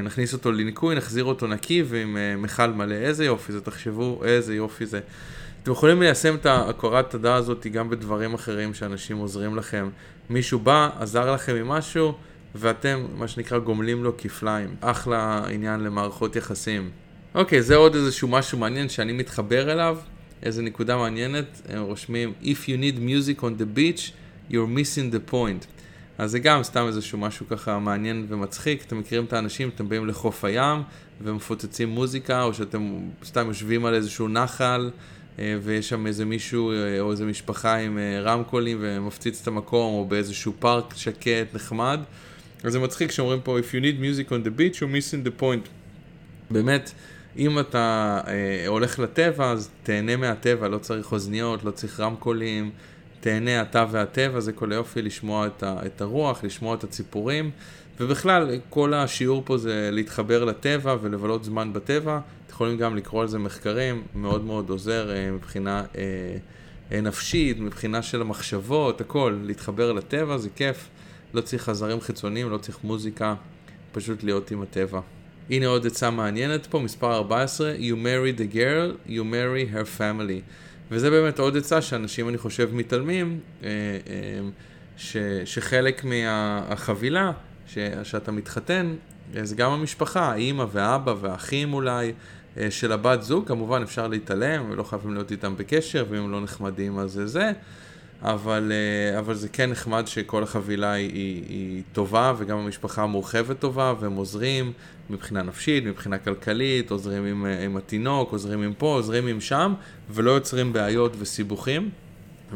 נכניס 0.03 0.33
אותו 0.33 0.51
לניקוי, 0.51 0.95
נחזיר 0.95 1.23
אותו 1.23 1.47
נקי 1.47 1.83
ועם 1.85 2.17
מכל 2.41 2.67
מלא. 2.67 2.95
איזה 2.95 3.25
יופי 3.25 3.51
זה, 3.53 3.61
תחשבו 3.61 4.21
איזה 4.23 4.55
יופי 4.55 4.85
זה. 4.85 4.99
אתם 5.63 5.71
יכולים 5.71 6.01
ליישם 6.01 6.35
את 6.35 6.45
הכרת 6.45 7.11
תודה 7.11 7.35
הזאת 7.35 7.67
גם 7.67 7.89
בדברים 7.89 8.33
אחרים 8.33 8.73
שאנשים 8.73 9.17
עוזרים 9.17 9.55
לכם. 9.55 9.89
מישהו 10.29 10.59
בא, 10.59 10.89
עזר 10.99 11.33
לכם 11.33 11.55
עם 11.55 11.67
משהו, 11.67 12.13
ואתם, 12.59 13.05
מה 13.15 13.27
שנקרא, 13.27 13.59
גומלים 13.59 14.03
לו 14.03 14.17
כפליים. 14.17 14.75
אחלה 14.81 15.43
עניין 15.49 15.79
למערכות 15.79 16.35
יחסים. 16.35 16.89
אוקיי, 17.35 17.61
זה 17.61 17.75
עוד 17.75 17.95
איזשהו 17.95 18.27
משהו 18.27 18.57
מעניין 18.57 18.89
שאני 18.89 19.13
מתחבר 19.13 19.71
אליו. 19.71 19.97
איזה 20.43 20.61
נקודה 20.61 20.97
מעניינת, 20.97 21.61
הם 21.69 21.81
רושמים 21.81 22.33
If 22.41 22.67
you 22.67 22.77
need 22.81 22.99
music 22.99 23.41
on 23.41 23.61
the 23.61 23.77
beach, 23.77 24.11
you're 24.51 24.53
missing 24.77 25.13
the 25.13 25.31
point. 25.31 25.65
אז 26.17 26.31
זה 26.31 26.39
גם 26.39 26.63
סתם 26.63 26.85
איזשהו 26.87 27.17
משהו 27.17 27.47
ככה 27.47 27.79
מעניין 27.79 28.25
ומצחיק. 28.29 28.83
אתם 28.83 28.99
מכירים 28.99 29.25
את 29.25 29.33
האנשים, 29.33 29.69
אתם 29.75 29.89
באים 29.89 30.07
לחוף 30.07 30.45
הים 30.45 30.81
ומפוצצים 31.21 31.89
מוזיקה, 31.89 32.43
או 32.43 32.53
שאתם 32.53 32.99
סתם 33.25 33.47
יושבים 33.47 33.85
על 33.85 33.93
איזשהו 33.93 34.27
נחל. 34.27 34.89
אה, 35.39 35.57
ויש 35.63 35.89
שם 35.89 36.07
איזה 36.07 36.25
מישהו 36.25 36.71
אה, 36.71 36.99
או 36.99 37.11
איזה 37.11 37.25
משפחה 37.25 37.75
עם 37.75 37.97
אה, 37.97 38.21
רמקולים 38.21 38.77
ומפציץ 38.81 39.41
את 39.41 39.47
המקום, 39.47 39.93
או 39.93 40.05
באיזשהו 40.05 40.53
פארק 40.59 40.93
שקט, 40.95 41.53
נחמד. 41.53 41.99
אז 42.63 42.71
זה 42.71 42.79
מצחיק 42.79 43.11
שאומרים 43.11 43.41
פה, 43.41 43.59
If 43.59 43.63
you 43.63 43.81
need 43.81 44.01
music 44.01 44.29
on 44.29 44.47
the 44.47 44.59
beach, 44.59 44.77
you're 44.77 44.81
missing 44.81 45.27
the 45.27 45.41
point. 45.41 45.69
באמת, 46.51 46.91
אם 47.37 47.59
אתה 47.59 48.19
אה, 48.27 48.67
הולך 48.67 48.99
לטבע, 48.99 49.51
אז 49.51 49.69
תהנה 49.83 50.15
מהטבע, 50.15 50.67
לא 50.67 50.77
צריך 50.77 51.11
אוזניות, 51.11 51.63
לא 51.63 51.71
צריך 51.71 51.99
רמקולים, 51.99 52.71
תהנה 53.19 53.61
אתה 53.61 53.85
והטבע, 53.91 54.39
זה 54.39 54.51
כל 54.51 54.71
היופי 54.71 55.01
לשמוע 55.01 55.47
את, 55.47 55.63
ה, 55.63 55.75
את 55.85 56.01
הרוח, 56.01 56.43
לשמוע 56.43 56.75
את 56.75 56.83
הציפורים. 56.83 57.51
ובכלל, 57.99 58.59
כל 58.69 58.93
השיעור 58.93 59.41
פה 59.45 59.57
זה 59.57 59.89
להתחבר 59.91 60.45
לטבע 60.45 60.95
ולבלות 61.01 61.43
זמן 61.43 61.73
בטבע. 61.73 62.19
אתם 62.45 62.53
יכולים 62.53 62.77
גם 62.77 62.95
לקרוא 62.95 63.21
על 63.21 63.27
זה 63.27 63.39
מחקרים, 63.39 64.03
מאוד 64.15 64.43
מאוד 64.45 64.69
עוזר 64.69 65.11
אה, 65.11 65.31
מבחינה 65.31 65.83
אה, 65.97 66.03
אה, 66.91 67.01
נפשית, 67.01 67.59
מבחינה 67.59 68.01
של 68.01 68.21
המחשבות, 68.21 69.01
הכל. 69.01 69.37
להתחבר 69.43 69.91
לטבע 69.91 70.37
זה 70.37 70.49
כיף. 70.55 70.89
לא 71.33 71.41
צריך 71.41 71.69
עזרים 71.69 72.01
חיצוניים, 72.01 72.49
לא 72.49 72.57
צריך 72.57 72.77
מוזיקה, 72.83 73.35
פשוט 73.91 74.23
להיות 74.23 74.51
עם 74.51 74.61
הטבע. 74.61 74.99
הנה 75.49 75.67
עוד 75.67 75.85
עצה 75.85 76.09
מעניינת 76.09 76.65
פה, 76.65 76.79
מספר 76.79 77.15
14, 77.15 77.73
You 77.75 77.95
marry 77.95 78.39
the 78.39 78.55
girl, 78.55 79.09
you 79.09 79.23
marry 79.31 79.73
her 79.73 79.99
family. 79.99 80.41
וזה 80.91 81.09
באמת 81.09 81.39
עוד 81.39 81.57
עצה 81.57 81.81
שאנשים, 81.81 82.29
אני 82.29 82.37
חושב, 82.37 82.69
מתעלמים, 82.73 83.39
אה, 83.63 83.69
אה, 83.69 84.49
ש, 84.97 85.17
שחלק 85.45 86.03
מהחבילה, 86.03 87.31
ש, 87.67 87.77
שאתה 88.03 88.31
מתחתן, 88.31 88.95
אה, 89.35 89.45
זה 89.45 89.55
גם 89.55 89.71
המשפחה, 89.71 90.31
האימא 90.31 90.65
והאבא 90.71 91.13
והאחים 91.21 91.73
אולי, 91.73 92.13
של 92.69 92.91
הבת 92.91 93.21
זוג, 93.21 93.47
כמובן 93.47 93.81
אפשר 93.81 94.07
להתעלם, 94.07 94.71
ולא 94.71 94.83
חייבים 94.83 95.13
להיות 95.13 95.31
איתם 95.31 95.57
בקשר, 95.57 96.05
ואם 96.09 96.21
הם 96.21 96.31
לא 96.31 96.41
נחמדים 96.41 96.99
אז 96.99 97.11
זה 97.11 97.27
זה. 97.27 97.51
אבל, 98.21 98.71
אה, 98.71 99.19
אבל 99.19 99.35
זה 99.35 99.49
כן 99.49 99.69
נחמד 99.69 100.07
שכל 100.07 100.43
החבילה 100.43 100.91
היא, 100.91 101.13
היא, 101.13 101.43
היא 101.49 101.83
טובה, 101.93 102.33
וגם 102.37 102.57
המשפחה 102.57 103.03
המורחבת 103.03 103.59
טובה, 103.59 103.93
והם 103.99 104.15
עוזרים 104.15 104.71
מבחינה 105.09 105.41
נפשית, 105.41 105.85
מבחינה 105.85 106.17
כלכלית, 106.17 106.91
עוזרים 106.91 107.25
עם, 107.25 107.45
אה, 107.45 107.63
עם 107.63 107.77
התינוק, 107.77 108.31
עוזרים 108.31 108.61
עם 108.61 108.73
פה, 108.77 108.93
עוזרים 108.93 109.27
עם 109.27 109.41
שם, 109.41 109.73
ולא 110.09 110.31
יוצרים 110.31 110.73
בעיות 110.73 111.15
וסיבוכים. 111.19 111.89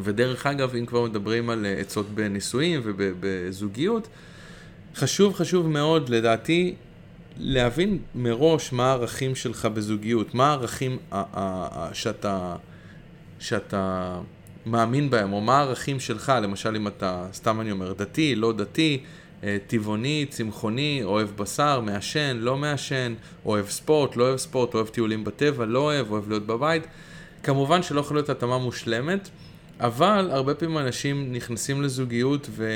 ודרך 0.04 0.46
אגב, 0.46 0.76
אם 0.76 0.86
כבר 0.86 1.04
מדברים 1.04 1.50
על 1.50 1.66
אה, 1.66 1.74
עצות 1.74 2.10
בנישואים 2.10 2.82
ובזוגיות, 2.84 4.08
חשוב, 4.96 5.34
חשוב 5.34 5.68
מאוד, 5.68 6.10
לדעתי, 6.10 6.76
להבין 7.38 8.00
מראש 8.16 8.74
מה 8.74 8.90
הערכים 8.90 9.36
שלך 9.36 9.66
בזוגיות, 9.66 10.36
מה 10.36 10.50
הערכים 10.50 10.98
שאתה, 11.94 12.56
שאתה 13.40 14.20
מאמין 14.66 15.10
בהם, 15.10 15.34
או 15.34 15.42
מה 15.42 15.58
הערכים 15.58 16.00
שלך, 16.00 16.34
למשל 16.42 16.76
אם 16.76 16.88
אתה, 16.88 17.26
סתם 17.34 17.62
אני 17.62 17.72
אומר, 17.72 17.94
דתי, 17.94 18.36
לא 18.36 18.54
דתי, 18.54 19.04
אה, 19.44 19.58
טבעוני, 19.68 20.26
צמחוני, 20.30 21.02
אוהב 21.04 21.30
בשר, 21.38 21.80
מעשן, 21.82 22.38
לא 22.40 22.58
מעשן, 22.58 23.14
אוהב 23.46 23.70
ספורט, 23.70 24.16
לא 24.16 24.24
אוהב 24.24 24.38
ספורט, 24.38 24.74
אוהב 24.74 24.88
טיולים 24.88 25.24
בטבע, 25.24 25.66
לא 25.66 25.80
אוהב, 25.80 26.12
אוהב 26.12 26.30
להיות 26.30 26.46
בבית. 26.46 26.88
כמובן 27.44 27.84
שלא 27.84 28.00
יכולה 28.00 28.18
להיות 28.18 28.30
התאמה 28.30 28.58
מושלמת, 28.58 29.30
אבל 29.80 30.30
הרבה 30.32 30.54
פעמים 30.54 30.78
אנשים 30.78 31.34
נכנסים 31.34 31.82
לזוגיות 31.82 32.48
ו... 32.50 32.72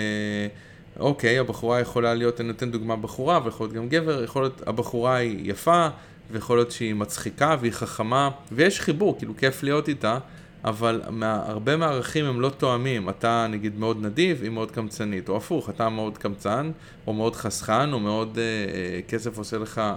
אוקיי, 0.99 1.39
הבחורה 1.39 1.79
יכולה 1.79 2.13
להיות, 2.13 2.41
אני 2.41 2.47
נותן 2.47 2.71
דוגמה 2.71 2.95
בחורה, 2.95 3.37
אבל 3.37 3.47
יכול 3.47 3.65
להיות 3.65 3.75
גם 3.75 3.89
גבר, 3.89 4.23
יכול 4.23 4.41
להיות, 4.41 4.61
הבחורה 4.67 5.15
היא 5.15 5.51
יפה, 5.51 5.87
ויכול 6.31 6.57
להיות 6.57 6.71
שהיא 6.71 6.95
מצחיקה 6.95 7.55
והיא 7.59 7.71
חכמה, 7.71 8.29
ויש 8.51 8.79
חיבור, 8.79 9.17
כאילו 9.17 9.37
כיף 9.37 9.63
להיות 9.63 9.87
איתה, 9.87 10.17
אבל 10.65 11.01
מה, 11.09 11.43
הרבה 11.45 11.75
מהערכים 11.75 12.25
הם 12.25 12.41
לא 12.41 12.49
תואמים. 12.49 13.09
אתה 13.09 13.47
נגיד 13.49 13.79
מאוד 13.79 14.01
נדיב, 14.01 14.43
היא 14.43 14.51
מאוד 14.51 14.71
קמצנית, 14.71 15.29
או 15.29 15.37
הפוך, 15.37 15.69
אתה 15.69 15.89
מאוד 15.89 16.17
קמצן, 16.17 16.71
או 17.07 17.13
מאוד 17.13 17.35
חסכן, 17.35 17.93
או 17.93 17.99
מאוד 17.99 18.37
אה, 18.37 18.43
אה, 18.43 19.01
כסף 19.07 19.37
עושה 19.37 19.57
לך 19.57 19.77
אה, 19.77 19.93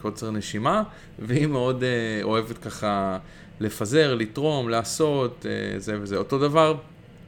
קוצר 0.00 0.30
נשימה, 0.30 0.82
והיא 1.18 1.46
מאוד 1.46 1.84
אה, 1.84 2.22
אוהבת 2.22 2.58
ככה 2.58 3.18
לפזר, 3.60 4.14
לתרום, 4.14 4.68
לעשות, 4.68 5.46
אה, 5.48 5.78
זה 5.78 5.96
וזה. 6.00 6.16
אותו 6.16 6.38
דבר 6.38 6.74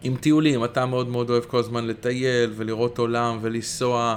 עם 0.03 0.17
טיולים, 0.17 0.65
אתה 0.65 0.87
מאוד 0.87 1.09
מאוד 1.09 1.31
אוהב 1.31 1.45
כל 1.45 1.59
הזמן 1.59 1.87
לטייל 1.87 2.53
ולראות 2.57 2.99
עולם 2.99 3.39
ולנסוע 3.41 4.17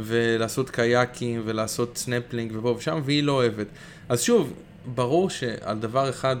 ולעשות 0.00 0.70
קייקים 0.70 1.42
ולעשות 1.44 1.96
סנפלינג 1.96 2.52
ופה 2.54 2.74
ושם, 2.78 3.00
והיא 3.04 3.22
לא 3.22 3.32
אוהבת. 3.32 3.66
אז 4.08 4.22
שוב, 4.22 4.52
ברור 4.94 5.30
שעל 5.30 5.78
דבר 5.78 6.08
אחד, 6.10 6.36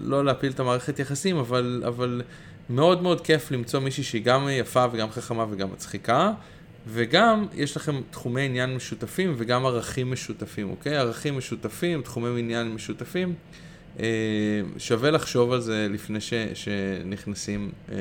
לא 0.00 0.24
להפיל 0.24 0.52
את 0.52 0.60
המערכת 0.60 0.98
יחסים, 0.98 1.36
אבל, 1.36 1.82
אבל 1.86 2.22
מאוד 2.70 3.02
מאוד 3.02 3.20
כיף 3.20 3.50
למצוא 3.50 3.80
מישהי 3.80 4.04
שהיא 4.04 4.22
גם 4.24 4.48
יפה 4.50 4.86
וגם 4.92 5.10
חכמה 5.10 5.46
וגם 5.50 5.72
מצחיקה. 5.72 6.32
וגם 6.86 7.46
יש 7.54 7.76
לכם 7.76 8.00
תחומי 8.10 8.42
עניין 8.42 8.74
משותפים 8.74 9.34
וגם 9.36 9.66
ערכים 9.66 10.10
משותפים, 10.10 10.70
אוקיי? 10.70 10.96
ערכים 10.96 11.38
משותפים, 11.38 12.02
תחומי 12.02 12.40
עניין 12.40 12.68
משותפים. 12.68 13.34
אה, 14.00 14.06
שווה 14.78 15.10
לחשוב 15.10 15.52
על 15.52 15.60
זה 15.60 15.86
לפני 15.90 16.20
ש, 16.20 16.34
שנכנסים 16.54 17.70
אה, 17.92 17.96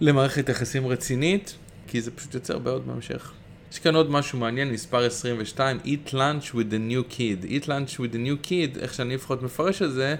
למערכת 0.00 0.48
יחסים 0.48 0.86
רצינית, 0.86 1.56
כי 1.86 2.00
זה 2.00 2.10
פשוט 2.10 2.34
יוצר 2.34 2.58
בעיות 2.58 2.86
בהמשך. 2.86 3.32
יש 3.72 3.78
כאן 3.78 3.94
עוד 3.94 4.10
משהו 4.10 4.38
מעניין, 4.38 4.70
מספר 4.72 5.04
22, 5.04 5.78
Eat 5.84 6.08
lunch 6.08 6.54
with 6.54 6.72
the 6.72 6.92
new 6.92 7.12
kid. 7.14 7.46
Eat 7.46 7.66
lunch 7.66 7.98
with 7.98 8.12
the 8.12 8.26
new 8.26 8.46
kid, 8.48 8.78
איך 8.80 8.94
שאני 8.94 9.14
לפחות 9.14 9.42
מפרש 9.42 9.82
את 9.82 9.92
זה, 9.92 10.16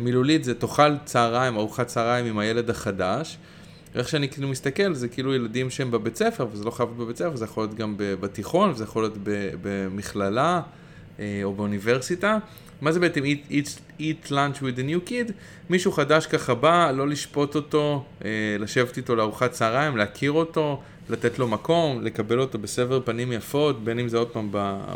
מילולית 0.00 0.44
זה 0.44 0.54
תאכל 0.54 0.96
צהריים, 1.04 1.56
ארוחת 1.56 1.86
צהריים 1.86 2.26
עם 2.26 2.38
הילד 2.38 2.70
החדש. 2.70 3.38
איך 3.94 4.08
שאני 4.08 4.28
כאילו 4.28 4.48
מסתכל, 4.48 4.94
זה 4.94 5.08
כאילו 5.08 5.34
ילדים 5.34 5.70
שהם 5.70 5.90
בבית 5.90 6.16
ספר, 6.16 6.46
וזה 6.52 6.64
לא 6.64 6.70
חייב 6.70 6.88
להיות 6.88 7.00
בבית 7.00 7.16
ספר, 7.16 7.36
זה 7.36 7.44
יכול 7.44 7.64
להיות 7.64 7.74
גם 7.74 7.94
בתיכון, 7.98 8.70
וזה 8.70 8.84
יכול 8.84 9.02
להיות 9.02 9.18
במכללה 9.62 10.60
או 11.44 11.54
באוניברסיטה. 11.54 12.38
מה 12.80 12.92
זה 12.92 13.00
בעצם 13.00 13.20
eat, 13.22 13.52
eat, 13.52 14.00
eat 14.00 14.30
lunch 14.30 14.58
with 14.58 14.78
a 14.78 14.82
new 14.82 15.08
kid? 15.08 15.32
מישהו 15.70 15.92
חדש 15.92 16.26
ככה 16.26 16.54
בא, 16.54 16.90
לא 16.90 17.08
לשפוט 17.08 17.54
אותו, 17.54 18.04
אה, 18.24 18.30
לשבת 18.58 18.96
איתו 18.96 19.16
לארוחת 19.16 19.50
צהריים, 19.50 19.96
להכיר 19.96 20.32
אותו, 20.32 20.82
לתת 21.12 21.38
לו 21.38 21.48
מקום, 21.48 22.02
לקבל 22.02 22.38
אותו 22.38 22.58
בסבר 22.58 23.00
פנים 23.04 23.32
יפות, 23.32 23.84
בין 23.84 23.98
אם 23.98 24.08
זה 24.08 24.18
עוד 24.18 24.28
פעם 24.28 24.48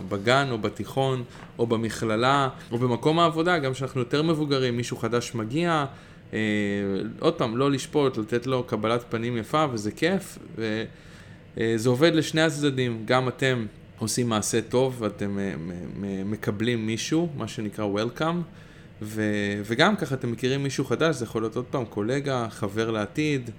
בגן 0.08 0.48
או 0.50 0.58
בתיכון 0.58 1.24
או 1.58 1.66
במכללה 1.66 2.48
או 2.72 2.78
במקום 2.78 3.18
העבודה, 3.18 3.58
גם 3.58 3.72
כשאנחנו 3.72 4.00
יותר 4.00 4.22
מבוגרים, 4.22 4.76
מישהו 4.76 4.96
חדש 4.96 5.34
מגיע, 5.34 5.84
אה, 6.32 6.38
עוד 7.18 7.34
פעם, 7.34 7.56
לא 7.56 7.70
לשפוט, 7.70 8.18
לתת 8.18 8.46
לו 8.46 8.64
קבלת 8.64 9.04
פנים 9.08 9.36
יפה 9.36 9.66
וזה 9.72 9.90
כיף, 9.90 10.38
וזה 10.54 10.86
אה, 11.58 11.76
עובד 11.86 12.14
לשני 12.14 12.40
הצדדים, 12.40 13.02
גם 13.04 13.28
אתם 13.28 13.66
עושים 13.98 14.28
מעשה 14.28 14.60
טוב 14.62 14.96
ואתם 14.98 15.38
אה, 15.38 15.54
מקבלים 16.24 16.86
מישהו, 16.86 17.28
מה 17.36 17.48
שנקרא 17.48 17.86
Welcome, 17.94 18.42
ו, 19.02 19.22
וגם 19.64 19.96
ככה 19.96 20.14
אתם 20.14 20.32
מכירים 20.32 20.62
מישהו 20.62 20.84
חדש, 20.84 21.16
זה 21.16 21.24
יכול 21.24 21.42
להיות 21.42 21.56
עוד 21.56 21.64
פעם 21.64 21.84
קולגה, 21.84 22.46
חבר 22.50 22.90
לעתיד, 22.90 23.50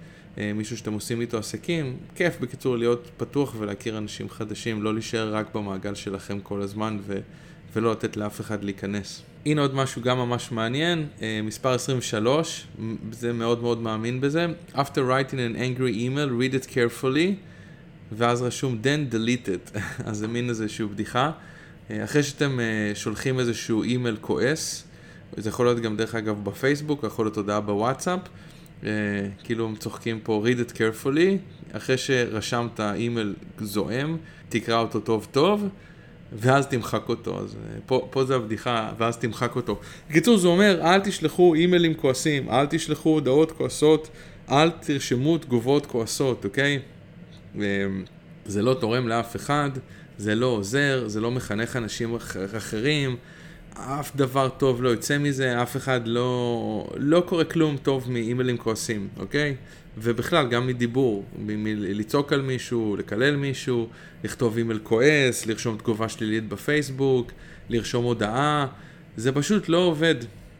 מישהו 0.56 0.78
שאתם 0.78 0.94
עושים 0.94 1.22
איתו 1.22 1.38
עסקים. 1.38 1.98
כיף 2.16 2.40
בקיצור 2.40 2.78
להיות 2.78 3.10
פתוח 3.18 3.56
ולהכיר 3.58 3.98
אנשים 3.98 4.30
חדשים, 4.30 4.84
לא 4.84 4.94
להישאר 4.94 5.36
רק 5.36 5.56
במעגל 5.56 5.96
שלכם 5.96 6.40
כל 6.40 6.62
הזמן 6.62 6.98
ו, 7.02 7.20
ולא 7.74 7.92
לתת 7.92 8.18
לאף 8.18 8.42
אחד 8.42 8.64
להיכנס. 8.64 9.22
הנה 9.46 9.62
עוד 9.62 9.76
משהו 9.76 10.02
גם 10.02 10.18
ממש 10.18 10.52
מעניין, 10.52 11.08
אה, 11.22 11.40
מספר 11.44 11.74
23, 11.74 12.68
זה 13.12 13.34
מאוד 13.34 13.62
מאוד 13.62 13.82
מאמין 13.82 14.22
בזה. 14.22 14.46
After 14.74 14.98
writing 14.98 15.56
an 15.56 15.58
angry 15.58 15.94
email, 15.96 16.30
read 16.42 16.64
it 16.64 16.74
carefully. 16.74 17.36
ואז 18.12 18.42
רשום 18.42 18.80
then 18.84 19.14
deleted, 19.14 19.80
אז 20.06 20.18
זה 20.18 20.28
מין 20.28 20.50
איזושהי 20.50 20.86
בדיחה. 20.86 21.32
אה, 21.92 22.04
אחרי 22.04 22.24
שאתם 22.24 22.60
אה, 22.60 22.92
שולחים 22.96 23.40
איזשהו 23.40 23.84
אימייל 23.84 24.18
כועס, 24.22 24.84
זה 25.38 25.50
יכול 25.50 25.66
להיות 25.66 25.80
גם 25.80 25.98
דרך 25.98 26.16
אגב 26.16 26.44
בפייסבוק, 26.44 27.04
יכול 27.04 27.26
להיות 27.26 27.38
הודעה 27.38 27.62
בוואטסאפ, 27.62 28.20
אה, 28.20 28.26
כאילו 29.44 29.66
הם 29.66 29.76
צוחקים 29.76 30.20
פה 30.24 30.44
read 30.46 30.70
it 30.70 30.74
carefully, 30.74 31.38
אחרי 31.72 31.98
שרשמת 31.98 32.80
אימייל 32.80 33.34
זועם, 33.60 34.18
תקרא 34.50 34.80
אותו 34.80 35.00
טוב 35.00 35.28
טוב, 35.32 35.68
ואז 36.34 36.68
תמחק 36.68 37.10
אותו, 37.10 37.40
אז 37.40 37.56
פה, 37.86 38.08
פה 38.12 38.26
זה 38.26 38.36
הבדיחה, 38.36 38.92
ואז 38.98 39.18
תמחק 39.18 39.56
אותו. 39.56 39.80
בקיצור 40.10 40.38
זה 40.38 40.48
אומר, 40.48 40.80
אל 40.82 41.00
תשלחו 41.00 41.54
אימיילים 41.54 41.94
כועסים, 41.94 42.50
אל 42.50 42.66
תשלחו 42.66 43.10
הודעות 43.10 43.52
כועסות, 43.52 44.10
אל 44.52 44.70
תרשמו 44.70 45.38
תגובות 45.38 45.86
כועסות, 45.86 46.46
אוקיי? 46.46 46.80
זה 48.46 48.62
לא 48.62 48.74
תורם 48.74 49.08
לאף 49.08 49.36
אחד, 49.36 49.70
זה 50.18 50.36
לא 50.36 50.46
עוזר, 50.46 51.04
זה 51.08 51.22
לא 51.22 51.32
מחנך 51.32 51.76
אנשים 51.76 52.16
אחרים, 52.58 53.16
אף 53.80 54.16
דבר 54.16 54.50
טוב 54.50 54.84
לא 54.84 54.90
יוצא 54.90 55.18
מזה, 55.18 55.62
אף 55.62 55.78
אחד 55.78 56.02
לא, 56.06 56.90
לא 56.98 57.24
קורה 57.28 57.44
כלום 57.44 57.78
טוב 57.78 58.12
מאימיילים 58.12 58.58
כועסים, 58.58 59.08
אוקיי? 59.18 59.56
ובכלל, 59.98 60.48
גם 60.48 60.68
מדיבור, 60.68 61.26
מלצעוק 61.38 62.34
על 62.34 62.42
מישהו, 62.42 62.96
לקלל 63.00 63.36
מישהו, 63.36 63.88
לכתוב 64.24 64.58
אימייל 64.58 64.80
כועס, 64.84 65.46
לרשום 65.46 65.78
תגובה 65.78 66.10
שלילית 66.10 66.50
בפייסבוק, 66.50 67.32
לרשום 67.70 68.06
הודעה, 68.06 68.68
זה 69.18 69.32
פשוט 69.32 69.70
לא 69.70 69.78
עובד. 69.78 70.16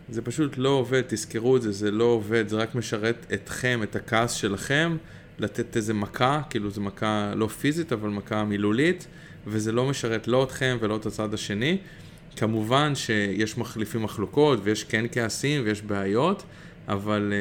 זה 0.10 0.22
פשוט 0.22 0.58
לא 0.58 0.70
עובד, 0.70 1.02
תזכרו 1.08 1.58
את 1.58 1.62
זה, 1.62 1.72
זה 1.72 1.92
לא 1.92 2.04
עובד, 2.04 2.48
זה 2.48 2.56
רק 2.56 2.76
משרת 2.76 3.26
אתכם, 3.34 3.80
את 3.84 3.96
הכעס 3.96 4.34
שלכם. 4.34 4.98
לתת 5.40 5.76
איזה 5.76 5.94
מכה, 5.94 6.42
כאילו 6.50 6.70
זו 6.70 6.82
מכה 6.82 7.34
לא 7.36 7.48
פיזית, 7.48 7.94
אבל 7.94 8.10
מכה 8.10 8.44
מילולית, 8.44 9.08
וזה 9.48 9.72
לא 9.72 9.86
משרת 9.86 10.28
לא 10.28 10.44
אתכם 10.44 10.78
ולא 10.82 10.96
את 10.96 11.06
הצד 11.06 11.34
השני. 11.34 11.78
כמובן 12.38 12.96
שיש 12.96 13.58
מחליפים 13.58 14.04
מחלוקות, 14.04 14.60
ויש 14.64 14.84
כן 14.84 15.06
כעסים, 15.12 15.62
ויש 15.66 15.82
בעיות, 15.82 16.44
אבל 16.88 17.34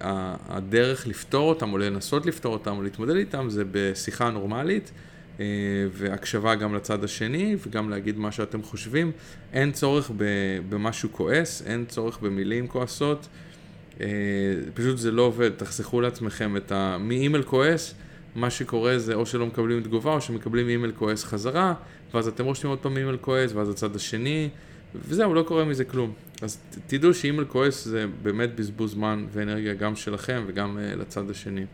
uh, 0.00 0.04
הדרך 0.48 1.06
לפתור 1.06 1.48
אותם, 1.48 1.72
או 1.72 1.78
לנסות 1.78 2.26
לפתור 2.26 2.52
אותם, 2.52 2.76
או 2.76 2.82
להתמודד 2.82 3.16
איתם, 3.16 3.46
זה 3.50 3.64
בשיחה 3.70 4.30
נורמלית, 4.30 4.90
uh, 5.36 5.40
והקשבה 5.92 6.54
גם 6.54 6.74
לצד 6.74 7.04
השני, 7.04 7.56
וגם 7.66 7.90
להגיד 7.90 8.18
מה 8.18 8.32
שאתם 8.32 8.62
חושבים. 8.62 9.12
אין 9.52 9.72
צורך 9.72 10.10
במשהו 10.68 11.08
כועס, 11.12 11.62
אין 11.66 11.84
צורך 11.88 12.18
במילים 12.22 12.68
כועסות. 12.68 13.28
אה, 14.00 14.06
פשוט 14.74 14.98
זה 14.98 15.10
לא 15.10 15.22
עובד, 15.22 15.50
תחסכו 15.50 16.00
לעצמכם 16.00 16.56
את 16.56 16.72
ה... 16.72 16.98
מאימייל 17.00 17.42
כועס, 17.42 17.94
מה 18.34 18.50
שקורה 18.50 18.98
זה 18.98 19.14
או 19.14 19.26
שלא 19.26 19.46
מקבלים 19.46 19.80
תגובה 19.80 20.12
או 20.12 20.20
שמקבלים 20.20 20.68
אימייל 20.68 20.92
כועס 20.92 21.24
חזרה, 21.24 21.74
ואז 22.14 22.28
אתם 22.28 22.44
רושמים 22.44 22.70
עוד 22.70 22.78
פעם 22.78 22.96
אימייל 22.96 23.16
כועס, 23.16 23.52
ואז 23.52 23.68
הצד 23.68 23.96
השני, 23.96 24.48
וזהו, 24.94 25.34
לא 25.34 25.42
קורה 25.42 25.64
מזה 25.64 25.84
כלום. 25.84 26.12
אז 26.42 26.58
תדעו 26.86 27.14
שאימייל 27.14 27.44
כועס 27.44 27.84
זה 27.84 28.06
באמת 28.22 28.54
בזבוז 28.54 28.90
זמן 28.90 29.26
ואנרגיה 29.32 29.74
גם 29.74 29.96
שלכם 29.96 30.44
וגם 30.46 30.78
uh, 30.78 30.96
לצד 30.96 31.30
השני. 31.30 31.64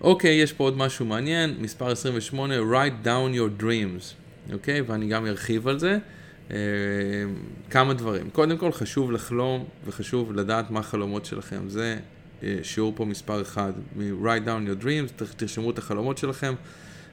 אוקיי, 0.00 0.34
יש 0.34 0.52
פה 0.52 0.64
עוד 0.64 0.76
משהו 0.76 1.06
מעניין, 1.06 1.54
מספר 1.58 1.90
28, 1.90 2.54
write 2.56 3.06
down 3.06 3.36
your 3.36 3.62
dreams, 3.62 4.14
אוקיי? 4.52 4.80
ואני 4.80 5.08
גם 5.08 5.26
ארחיב 5.26 5.68
על 5.68 5.78
זה. 5.78 5.98
אה, 6.50 6.56
כמה 7.70 7.94
דברים. 7.94 8.30
קודם 8.30 8.58
כל 8.58 8.72
חשוב 8.72 9.12
לחלום 9.12 9.64
וחשוב 9.86 10.32
לדעת 10.32 10.70
מה 10.70 10.80
החלומות 10.80 11.24
שלכם. 11.24 11.68
זה 11.68 11.98
שיעור 12.62 12.92
פה 12.96 13.04
מספר 13.04 13.42
אחד, 13.42 13.72
מ-write 13.96 14.46
down 14.46 14.80
your 14.80 14.84
dreams, 14.84 15.24
תרשמו 15.36 15.70
את 15.70 15.78
החלומות 15.78 16.18
שלכם. 16.18 16.54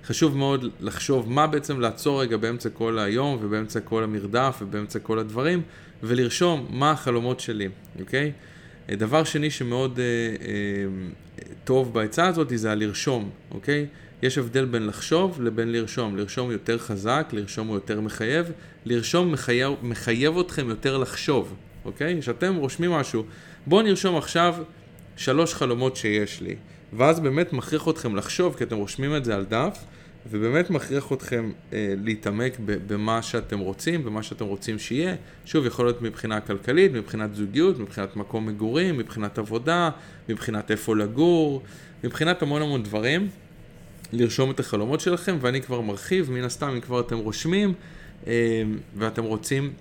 חשוב 0.05 0.37
מאוד 0.37 0.65
לחשוב 0.79 1.31
מה 1.31 1.47
בעצם 1.47 1.79
לעצור 1.79 2.21
רגע 2.21 2.37
באמצע 2.37 2.69
כל 2.69 2.99
היום 2.99 3.37
ובאמצע 3.41 3.79
כל 3.79 4.03
המרדף 4.03 4.57
ובאמצע 4.61 4.99
כל 4.99 5.19
הדברים 5.19 5.61
ולרשום 6.03 6.67
מה 6.69 6.91
החלומות 6.91 7.39
שלי, 7.39 7.69
אוקיי? 7.99 8.31
דבר 8.91 9.23
שני 9.23 9.49
שמאוד 9.49 9.99
אה, 9.99 10.05
אה, 10.05 10.85
טוב 11.63 11.93
בעצה 11.93 12.27
הזאת 12.27 12.51
זה 12.55 12.71
הלרשום, 12.71 13.29
אוקיי? 13.51 13.85
יש 14.21 14.37
הבדל 14.37 14.65
בין 14.65 14.87
לחשוב 14.87 15.41
לבין 15.41 15.71
לרשום. 15.71 16.17
לרשום 16.17 16.51
יותר 16.51 16.77
חזק, 16.77 17.29
לרשום 17.33 17.67
הוא 17.67 17.75
יותר 17.75 18.01
מחייב. 18.01 18.51
לרשום 18.85 19.31
מחייב, 19.31 19.73
מחייב 19.81 20.37
אתכם 20.37 20.69
יותר 20.69 20.97
לחשוב, 20.97 21.55
אוקיי? 21.85 22.21
כשאתם 22.21 22.55
רושמים 22.55 22.91
משהו, 22.91 23.23
בואו 23.67 23.81
נרשום 23.81 24.17
עכשיו 24.17 24.55
שלוש 25.17 25.53
חלומות 25.53 25.95
שיש 25.95 26.41
לי. 26.41 26.55
ואז 26.93 27.19
באמת 27.19 27.53
מכריח 27.53 27.87
אתכם 27.89 28.15
לחשוב, 28.15 28.55
כי 28.57 28.63
אתם 28.63 28.75
רושמים 28.75 29.15
את 29.15 29.25
זה 29.25 29.35
על 29.35 29.45
דף, 29.45 29.77
ובאמת 30.29 30.69
מכריח 30.69 31.13
אתכם 31.13 31.51
אה, 31.73 31.93
להתעמק 32.03 32.57
במה 32.65 33.21
שאתם 33.21 33.59
רוצים, 33.59 34.03
במה 34.03 34.23
שאתם 34.23 34.45
רוצים 34.45 34.79
שיהיה. 34.79 35.15
שוב, 35.45 35.65
יכול 35.65 35.85
להיות 35.85 36.01
מבחינה 36.01 36.39
כלכלית, 36.39 36.91
מבחינת 36.91 37.35
זוגיות, 37.35 37.79
מבחינת 37.79 38.15
מקום 38.15 38.45
מגורים, 38.45 38.97
מבחינת 38.97 39.37
עבודה, 39.37 39.89
מבחינת 40.29 40.71
איפה 40.71 40.95
לגור, 40.95 41.63
מבחינת 42.03 42.41
המון 42.41 42.61
המון 42.61 42.83
דברים. 42.83 43.29
לרשום 44.13 44.51
את 44.51 44.59
החלומות 44.59 44.99
שלכם, 44.99 45.37
ואני 45.41 45.61
כבר 45.61 45.81
מרחיב, 45.81 46.31
מן 46.31 46.43
הסתם, 46.43 46.67
אם 46.69 46.81
כבר 46.81 46.99
אתם 46.99 47.17
רושמים, 47.17 47.73
אה, 48.27 48.33
ואתם 48.97 49.23
רוצים 49.23 49.73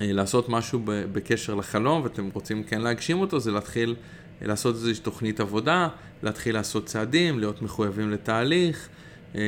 אה, 0.00 0.12
לעשות 0.12 0.48
משהו 0.48 0.80
בקשר 0.84 1.54
לחלום, 1.54 2.02
ואתם 2.02 2.28
רוצים 2.32 2.62
כן 2.62 2.80
להגשים 2.80 3.20
אותו, 3.20 3.40
זה 3.40 3.50
להתחיל 3.50 3.94
לעשות 4.42 4.74
איזושהי 4.74 5.02
תוכנית 5.04 5.40
עבודה, 5.40 5.88
להתחיל 6.22 6.54
לעשות 6.54 6.86
צעדים, 6.86 7.38
להיות 7.38 7.62
מחויבים 7.62 8.10
לתהליך. 8.10 8.88
אה, 9.34 9.40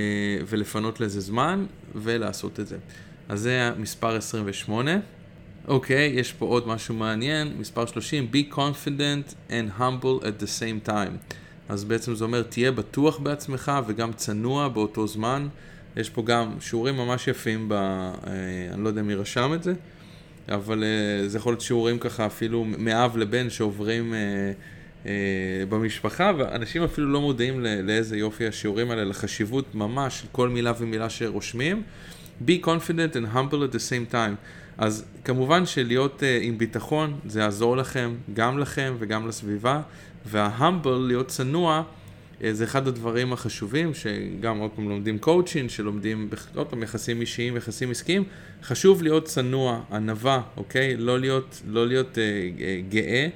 ולפנות 0.47 1.00
לזה 1.00 1.20
זמן 1.20 1.66
ולעשות 1.94 2.61
את 2.61 2.66
זה. 2.66 2.76
אז 3.28 3.40
זה 3.40 3.62
המספר 3.62 4.16
28. 4.16 4.97
אוקיי, 5.68 6.12
יש 6.14 6.32
פה 6.32 6.47
עוד 6.47 6.68
משהו 6.68 6.94
מעניין, 6.94 7.52
מספר 7.59 7.87
30, 7.87 8.28
be 8.32 8.54
confident 8.54 9.35
and 9.49 9.80
humble 9.80 10.23
at 10.23 10.42
the 10.42 10.47
same 10.61 10.88
time. 10.88 11.35
אז 11.68 11.85
בעצם 11.85 12.14
זה 12.14 12.25
אומר, 12.25 12.42
תהיה 12.42 12.73
בטוח 12.73 13.18
בעצמך 13.18 13.73
וגם 13.87 14.12
צנוע 14.12 14.68
באותו 14.68 15.06
זמן. 15.06 15.49
יש 15.97 16.11
פה 16.11 16.23
גם 16.23 16.56
שיעורים 16.61 16.97
ממש 16.97 17.28
יפים, 17.28 17.68
ב, 17.68 17.73
אה, 17.73 18.12
אני 18.73 18.85
לא 18.85 18.88
יודע 18.88 19.02
מי 19.02 19.14
רשם 19.14 19.52
את 19.54 19.62
זה, 19.62 19.75
אבל 20.49 20.85
אה, 20.85 21.28
זה 21.28 21.38
יכול 21.38 21.52
להיות 21.52 21.61
שיעורים 21.61 21.99
ככה 21.99 22.26
אפילו 22.26 22.64
מאב 22.64 23.16
לבן 23.16 23.50
שעוברים 23.50 24.14
במשפחה, 25.69 26.33
ואנשים 26.38 26.83
אפילו 26.83 27.09
לא 27.12 27.21
מודעים 27.21 27.61
לאיזה 27.61 28.16
יופי 28.16 28.47
השיעורים 28.47 28.90
האלה, 28.90 29.04
לחשיבות 29.04 29.75
ממש, 29.75 30.26
כל 30.33 30.49
מילה 30.49 30.73
ומילה 30.78 31.11
שרושמים. 31.11 31.83
be 32.47 32.59
confident 32.59 33.16
and 33.16 33.26
humble 33.35 33.62
at 33.62 33.73
the 33.73 33.78
same 33.78 34.12
time. 34.12 34.37
אז 34.78 35.04
כמובן 35.25 35.66
שלהיות 35.66 36.21
uh, 36.23 36.45
עם 36.45 36.59
ביטחון 36.59 37.19
זה 37.26 37.40
יעזור 37.40 37.76
לכם, 37.76 38.14
גם 38.35 38.59
לכם 38.59 38.95
וגם 38.99 39.28
לסביבה, 39.28 39.80
וה-humble, 40.26 40.88
להיות 41.07 41.28
צנוע, 41.28 41.83
uh, 41.83 42.45
זה 42.52 42.64
אחד 42.64 42.88
הדברים 42.88 43.33
החשובים, 43.33 43.95
שגם 43.95 44.59
עוד 44.59 44.71
פעם 44.71 44.88
לומדים 44.88 45.19
קואוצ'ינג, 45.19 45.71
שלומדים 45.71 46.28
עוד 46.54 46.66
פעם 46.66 46.83
יחסים 46.83 47.21
אישיים, 47.21 47.57
יחסים 47.57 47.90
עסקיים, 47.90 48.25
חשוב 48.62 49.02
להיות 49.02 49.25
צנוע, 49.25 49.80
ענווה, 49.92 50.40
אוקיי? 50.57 50.97
לא 50.97 51.21
להיות, 51.21 51.62
לא 51.69 51.87
להיות 51.87 52.14
uh, 52.14 52.19
uh, 52.19 52.92
גאה. 52.92 53.28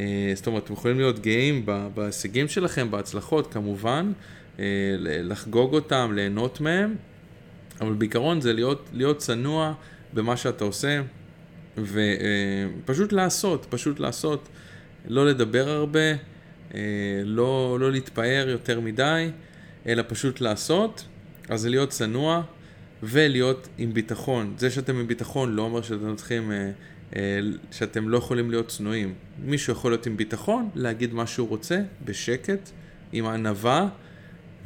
אה, 0.00 0.32
זאת 0.34 0.46
אומרת, 0.46 0.64
אתם 0.64 0.72
יכולים 0.72 0.96
להיות 0.96 1.18
גאים 1.18 1.66
בהישגים 1.94 2.48
שלכם, 2.48 2.90
בהצלחות 2.90 3.52
כמובן, 3.52 4.12
אה, 4.58 4.64
לחגוג 4.98 5.74
אותם, 5.74 6.12
ליהנות 6.14 6.60
מהם, 6.60 6.96
אבל 7.80 7.92
בעיקרון 7.92 8.40
זה 8.40 8.52
להיות, 8.52 8.88
להיות 8.92 9.18
צנוע 9.18 9.72
במה 10.12 10.36
שאתה 10.36 10.64
עושה, 10.64 11.02
ופשוט 11.78 13.12
אה, 13.12 13.16
לעשות, 13.16 13.66
פשוט 13.70 14.00
לעשות, 14.00 14.48
לא 15.08 15.26
לדבר 15.26 15.68
הרבה, 15.68 16.00
לא, 17.24 17.76
לא 17.80 17.92
להתפאר 17.92 18.46
יותר 18.48 18.80
מדי, 18.80 19.30
אלא 19.86 20.02
פשוט 20.08 20.40
לעשות, 20.40 21.04
אז 21.48 21.60
זה 21.60 21.68
להיות 21.70 21.88
צנוע 21.88 22.42
ולהיות 23.02 23.68
עם 23.78 23.94
ביטחון. 23.94 24.54
זה 24.58 24.70
שאתם 24.70 24.96
עם 24.96 25.06
ביטחון 25.06 25.54
לא 25.54 25.62
אומר 25.62 25.82
שאתם 25.82 26.16
צריכים 26.16 26.52
שאתם 27.70 28.08
לא 28.08 28.18
יכולים 28.18 28.50
להיות 28.50 28.68
צנועים. 28.68 29.14
מישהו 29.44 29.72
יכול 29.72 29.90
להיות 29.90 30.06
עם 30.06 30.16
ביטחון, 30.16 30.68
להגיד 30.74 31.14
מה 31.14 31.26
שהוא 31.26 31.48
רוצה, 31.48 31.80
בשקט, 32.04 32.70
עם 33.12 33.26
ענווה, 33.26 33.88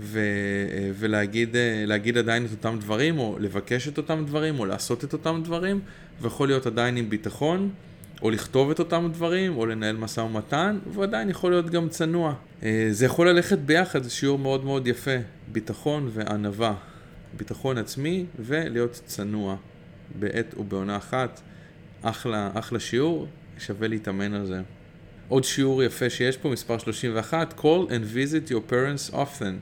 ו, 0.01 0.19
אה, 0.19 0.91
ולהגיד 0.95 1.57
אה, 1.57 2.19
עדיין 2.19 2.47
את 2.47 2.51
אותם 2.51 2.77
דברים, 2.81 3.19
או 3.19 3.37
לבקש 3.41 3.89
את 3.89 3.99
אותם 3.99 4.25
דברים, 4.27 4.59
או 4.59 4.67
לעשות 4.67 5.05
את 5.05 5.13
אותם 5.13 5.41
דברים, 5.45 5.81
ויכול 6.21 6.49
להיות 6.49 6.67
עדיין 6.67 6.97
עם 6.97 7.11
ביטחון, 7.11 7.71
או 8.23 8.31
לכתוב 8.31 8.71
את 8.71 8.79
אותם 8.79 9.09
דברים, 9.13 9.57
או 9.57 9.67
לנהל 9.67 9.97
משא 9.97 10.21
ומתן, 10.21 10.79
ועדיין 10.93 11.31
יכול 11.31 11.51
להיות 11.51 11.71
גם 11.71 11.89
צנוע. 11.89 12.35
זה 12.91 13.07
יכול 13.07 13.29
ללכת 13.29 13.59
ביחד, 13.59 14.03
זה 14.03 14.11
שיעור 14.11 14.39
מאוד 14.39 14.65
מאוד 14.65 14.87
יפה, 14.87 15.17
ביטחון 15.53 16.11
וענווה. 16.13 16.75
ביטחון 17.37 17.79
עצמי 17.79 18.27
ולהיות 18.39 19.01
צנוע 19.07 19.57
בעת 20.19 20.55
ובעונה 20.59 20.97
אחת. 20.97 21.41
אחלה, 22.05 22.51
אחלה 22.55 22.81
שיעור, 22.81 23.27
שווה 23.59 23.89
להתאמן 23.89 24.35
על 24.35 24.47
זה. 24.47 24.61
עוד 25.29 25.45
שיעור 25.45 25.83
יפה 25.83 26.11
שיש 26.11 26.37
פה, 26.37 26.49
מספר 26.49 26.79
31, 26.79 27.55
call 27.59 27.89
and 27.89 28.17
visit 28.17 28.51
your 28.51 28.73
parents 28.73 29.15
often, 29.15 29.55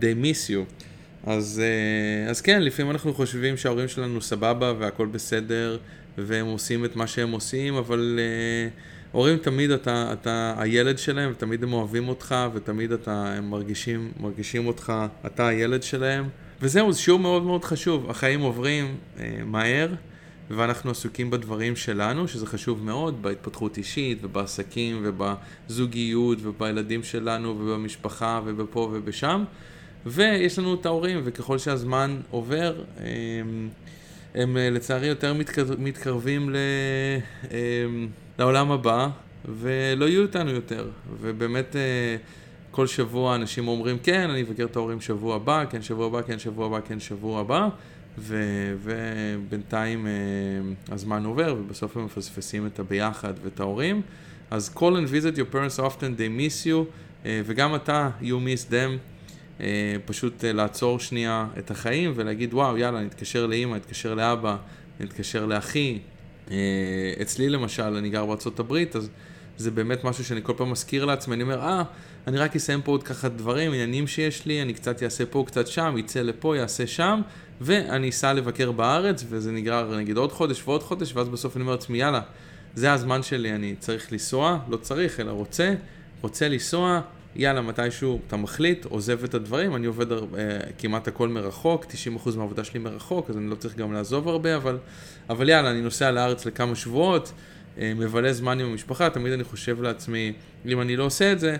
they 0.00 0.14
miss 0.22 0.50
you. 0.50 0.84
אז, 1.26 1.62
אה, 1.64 2.30
אז 2.30 2.40
כן, 2.40 2.62
לפעמים 2.62 2.90
אנחנו 2.90 3.14
חושבים 3.14 3.56
שההורים 3.56 3.88
שלנו 3.88 4.20
סבבה 4.20 4.72
והכל 4.78 5.06
בסדר, 5.06 5.78
והם 6.18 6.46
עושים 6.46 6.84
את 6.84 6.96
מה 6.96 7.06
שהם 7.06 7.30
עושים, 7.30 7.74
אבל 7.74 8.18
uh, 8.18 8.80
הורים 9.12 9.38
תמיד 9.38 9.70
אתה, 9.70 10.12
אתה 10.12 10.54
הילד 10.58 10.98
שלהם, 10.98 11.30
ותמיד 11.30 11.62
הם 11.62 11.72
אוהבים 11.72 12.08
אותך, 12.08 12.34
ותמיד 12.54 12.92
אתה, 12.92 13.34
הם 13.36 13.50
מרגישים, 13.50 14.12
מרגישים 14.20 14.66
אותך, 14.66 14.92
אתה 15.26 15.48
הילד 15.48 15.82
שלהם. 15.82 16.28
וזהו, 16.62 16.92
זה 16.92 17.00
שיעור 17.00 17.20
מאוד 17.20 17.42
מאוד 17.42 17.64
חשוב. 17.64 18.10
החיים 18.10 18.40
עוברים 18.40 18.96
uh, 19.16 19.20
מהר. 19.44 19.88
ואנחנו 20.56 20.90
עסוקים 20.90 21.30
בדברים 21.30 21.76
שלנו, 21.76 22.28
שזה 22.28 22.46
חשוב 22.46 22.84
מאוד, 22.84 23.22
בהתפתחות 23.22 23.78
אישית 23.78 24.18
ובעסקים 24.22 25.02
ובזוגיות 25.04 26.38
ובילדים 26.42 27.02
שלנו 27.02 27.48
ובמשפחה 27.48 28.40
ובפה 28.44 28.90
ובשם. 28.92 29.44
ויש 30.06 30.58
לנו 30.58 30.74
את 30.74 30.86
ההורים, 30.86 31.20
וככל 31.24 31.58
שהזמן 31.58 32.20
עובר, 32.30 32.84
הם, 32.96 33.68
הם 34.34 34.56
לצערי 34.60 35.06
יותר 35.06 35.34
מתקר, 35.34 35.64
מתקרבים 35.78 36.50
ל, 36.50 36.56
הם, 37.50 38.08
לעולם 38.38 38.70
הבא, 38.70 39.08
ולא 39.44 40.04
יהיו 40.08 40.22
איתנו 40.22 40.50
יותר. 40.50 40.88
ובאמת, 41.20 41.76
כל 42.70 42.86
שבוע 42.86 43.34
אנשים 43.34 43.68
אומרים, 43.68 43.98
כן, 43.98 44.30
אני 44.30 44.42
אבקר 44.42 44.64
את 44.64 44.76
ההורים 44.76 45.00
שבוע 45.00 45.36
הבא, 45.36 45.64
כן, 45.70 45.82
שבוע 45.82 46.06
הבא, 46.06 46.22
כן, 46.22 46.38
שבוע 46.38 46.66
הבא, 46.66 46.80
כן, 46.88 47.00
שבוע 47.00 47.40
הבא. 47.40 47.68
ובינתיים 48.18 50.06
uh, 50.06 50.92
הזמן 50.94 51.24
עובר 51.24 51.56
ובסוף 51.58 51.96
הם 51.96 52.04
מפספסים 52.04 52.66
את 52.66 52.78
הביחד 52.78 53.32
ואת 53.42 53.60
ההורים. 53.60 54.02
אז 54.50 54.70
call 54.76 54.80
and 54.80 55.08
visit 55.08 55.36
your 55.36 55.54
parents 55.54 55.78
often, 55.78 56.18
they 56.18 56.38
miss 56.38 56.66
you, 56.66 56.84
uh, 57.22 57.26
וגם 57.44 57.74
אתה, 57.74 58.10
you 58.20 58.24
miss 58.24 58.70
them, 58.70 58.98
uh, 59.58 59.62
פשוט 60.04 60.40
uh, 60.40 60.46
לעצור 60.52 60.98
שנייה 60.98 61.46
את 61.58 61.70
החיים 61.70 62.12
ולהגיד 62.14 62.54
וואו 62.54 62.78
יאללה 62.78 63.00
נתקשר 63.00 63.46
לאימא, 63.46 63.76
נתקשר 63.76 64.14
לאבא, 64.14 64.56
נתקשר 65.00 65.46
לאחי. 65.46 65.98
Uh, 66.48 66.50
אצלי 67.22 67.48
למשל, 67.48 67.82
אני 67.82 68.10
גר 68.10 68.26
בארצות 68.26 68.60
הברית, 68.60 68.96
אז 68.96 69.10
זה 69.56 69.70
באמת 69.70 70.04
משהו 70.04 70.24
שאני 70.24 70.40
כל 70.42 70.52
פעם 70.56 70.70
מזכיר 70.70 71.04
לעצמי, 71.04 71.34
אני 71.34 71.42
אומר, 71.42 71.60
אה, 71.60 71.82
אני 72.26 72.38
רק 72.38 72.56
אסיים 72.56 72.82
פה 72.82 72.92
עוד 72.92 73.02
ככה 73.02 73.28
דברים, 73.28 73.72
עניינים 73.72 74.06
שיש 74.06 74.46
לי, 74.46 74.62
אני 74.62 74.74
קצת 74.74 75.02
אעשה 75.02 75.26
פה, 75.26 75.44
קצת 75.46 75.66
שם, 75.66 75.94
יצא 75.98 76.22
לפה, 76.22 76.56
יעשה 76.56 76.86
שם, 76.86 77.20
ואני 77.60 78.08
אסע 78.08 78.32
לבקר 78.32 78.72
בארץ, 78.72 79.24
וזה 79.28 79.52
נגרר 79.52 79.96
נגיד 79.96 80.16
עוד 80.16 80.32
חודש 80.32 80.62
ועוד 80.64 80.82
חודש, 80.82 81.16
ואז 81.16 81.28
בסוף 81.28 81.56
אני 81.56 81.62
אומר 81.62 81.72
לעצמי, 81.72 81.98
יאללה, 81.98 82.20
זה 82.74 82.92
הזמן 82.92 83.22
שלי, 83.22 83.52
אני 83.52 83.74
צריך 83.78 84.12
לנסוע, 84.12 84.58
לא 84.68 84.76
צריך, 84.76 85.20
אלא 85.20 85.30
רוצה, 85.30 85.74
רוצה 86.20 86.48
לנסוע, 86.48 87.00
יאללה, 87.36 87.60
מתישהו 87.60 88.20
אתה 88.26 88.36
מחליט, 88.36 88.84
עוזב 88.84 89.24
את 89.24 89.34
הדברים, 89.34 89.76
אני 89.76 89.86
עובד 89.86 90.12
הרבה, 90.12 90.38
אה, 90.38 90.58
כמעט 90.78 91.08
הכל 91.08 91.28
מרחוק, 91.28 91.84
90% 91.84 92.36
מהעבודה 92.36 92.64
שלי 92.64 92.80
מרחוק, 92.80 93.30
אז 93.30 93.36
אני 93.36 93.50
לא 93.50 93.54
צריך 93.54 93.76
גם 93.76 93.92
לעזוב 93.92 94.28
הרבה, 94.28 94.56
אבל, 94.56 94.78
אבל 95.30 95.48
יאללה, 95.48 95.70
אני 95.70 95.80
נוסע 95.80 96.10
לארץ 96.10 96.46
לכמה 96.46 96.74
שבועות, 96.74 97.32
אה, 97.78 97.92
מבלה 97.96 98.32
זמן 98.32 98.60
עם 98.60 98.66
המשפחה, 98.66 99.10
תמיד 99.10 99.32
אני 99.32 99.44
חושב 99.44 99.82
לעצמי, 99.82 100.32
אם 100.66 100.80
אני 100.80 100.96
לא 100.96 101.04
עושה 101.04 101.32
את 101.32 101.40
זה, 101.40 101.56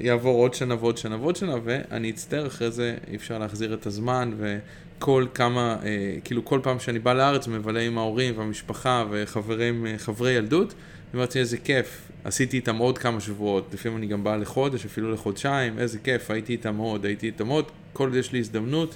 יעבור 0.00 0.42
עוד 0.42 0.54
שנה 0.54 0.74
ועוד 0.74 0.96
שנה 0.96 1.16
ועוד 1.16 1.36
שנה, 1.36 1.54
ואני 1.64 2.10
אצטער 2.10 2.46
אחרי 2.46 2.70
זה, 2.70 2.96
אי 3.08 3.16
אפשר 3.16 3.38
להחזיר 3.38 3.74
את 3.74 3.86
הזמן, 3.86 4.32
ו... 4.36 4.58
כל 5.04 5.26
כמה, 5.34 5.76
אה, 5.84 6.16
כאילו 6.24 6.44
כל 6.44 6.60
פעם 6.62 6.78
שאני 6.80 6.98
בא 6.98 7.12
לארץ 7.12 7.48
מבלה 7.48 7.80
עם 7.80 7.98
ההורים 7.98 8.38
והמשפחה 8.38 9.04
וחברים, 9.10 9.86
אה, 9.86 9.98
חברי 9.98 10.32
ילדות, 10.32 10.74
אמרתי 11.14 11.38
איזה 11.38 11.56
כיף, 11.56 12.08
עשיתי 12.24 12.56
איתם 12.56 12.76
עוד 12.76 12.98
כמה 12.98 13.20
שבועות, 13.20 13.68
לפעמים 13.72 13.98
אני 13.98 14.06
גם 14.06 14.24
בא 14.24 14.36
לחודש, 14.36 14.84
אפילו 14.84 15.12
לחודשיים, 15.12 15.78
איזה 15.78 15.98
כיף, 15.98 16.30
הייתי 16.30 16.52
איתם 16.52 16.76
עוד, 16.76 17.04
הייתי 17.04 17.26
איתם 17.26 17.48
עוד, 17.48 17.64
כל 17.92 18.04
עוד 18.04 18.14
יש 18.14 18.32
לי 18.32 18.38
הזדמנות, 18.38 18.94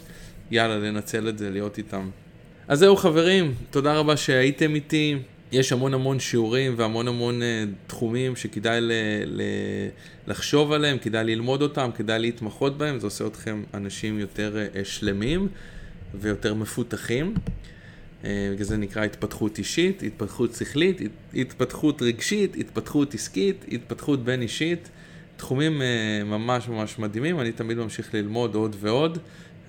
יאללה, 0.50 0.78
לנצל 0.78 1.28
את 1.28 1.38
זה, 1.38 1.50
להיות 1.50 1.78
איתם. 1.78 2.10
אז 2.68 2.78
זהו 2.78 2.96
חברים, 2.96 3.54
תודה 3.70 3.94
רבה 3.94 4.16
שהייתם 4.16 4.74
איתי. 4.74 5.18
יש 5.52 5.72
המון 5.72 5.94
המון 5.94 6.20
שיעורים 6.20 6.74
והמון 6.76 7.08
המון 7.08 7.42
uh, 7.42 7.44
תחומים 7.86 8.36
שכדאי 8.36 8.80
ל, 8.80 8.92
ל, 9.26 9.42
לחשוב 10.26 10.72
עליהם, 10.72 10.98
כדאי 10.98 11.24
ללמוד 11.24 11.62
אותם, 11.62 11.90
כדאי 11.96 12.18
להתמחות 12.18 12.78
בהם, 12.78 13.00
זה 13.00 13.06
עושה 13.06 13.26
אתכם 13.26 13.62
אנשים 13.74 14.18
יותר 14.18 14.56
uh, 14.74 14.84
שלמים 14.84 15.48
ויותר 16.14 16.54
מפותחים. 16.54 17.34
Uh, 18.22 18.26
בגלל 18.52 18.64
זה 18.64 18.76
נקרא 18.76 19.04
התפתחות 19.04 19.58
אישית, 19.58 20.02
התפתחות 20.02 20.54
שכלית, 20.54 21.00
התפתחות 21.34 22.02
רגשית, 22.02 22.56
התפתחות 22.56 23.14
עסקית, 23.14 23.64
התפתחות 23.72 24.24
בין 24.24 24.42
אישית. 24.42 24.88
תחומים 25.36 25.80
uh, 25.80 26.24
ממש 26.24 26.68
ממש 26.68 26.98
מדהימים, 26.98 27.40
אני 27.40 27.52
תמיד 27.52 27.78
ממשיך 27.78 28.14
ללמוד 28.14 28.54
עוד 28.54 28.76
ועוד, 28.80 29.18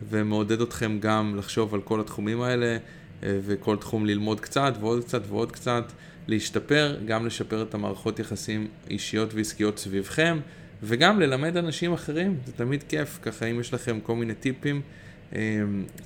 ומעודד 0.10 0.62
אתכם 0.62 0.98
גם 1.00 1.36
לחשוב 1.38 1.74
על 1.74 1.82
כל 1.82 2.00
התחומים 2.00 2.42
האלה. 2.42 2.78
אה, 3.24 3.40
וכל 3.46 3.78
תחום 3.78 4.06
ללמוד 4.06 4.40
קצת 4.40 4.74
ועוד 4.80 5.04
קצת 5.04 5.22
ועוד 5.28 5.52
קצת, 5.52 5.92
להשתפר, 6.28 6.98
גם 7.06 7.26
לשפר 7.26 7.62
את 7.62 7.74
המערכות 7.74 8.20
יחסים 8.20 8.68
אישיות 8.90 9.34
ועסקיות 9.34 9.78
סביבכם, 9.80 10.40
וגם 10.84 11.20
ללמד 11.20 11.58
אנשים 11.58 11.94
אחרים, 11.94 12.38
זה 12.46 12.54
תמיד 12.54 12.84
כיף, 12.84 13.20
ככה 13.22 13.46
אם 13.46 13.60
יש 13.60 13.74
לכם 13.74 14.00
כל 14.00 14.16
מיני 14.16 14.34
טיפים, 14.34 14.76
אה, 14.76 14.82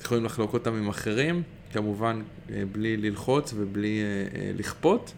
יכולים 0.02 0.26
לחלוק 0.26 0.54
אותם 0.54 0.76
עם 0.76 0.90
אחרים, 0.90 1.44
כמובן 1.74 2.22
אה, 2.50 2.64
בלי 2.72 2.98
ללחוץ 2.98 3.54
ובלי 3.58 4.02
לכפות. 4.58 5.14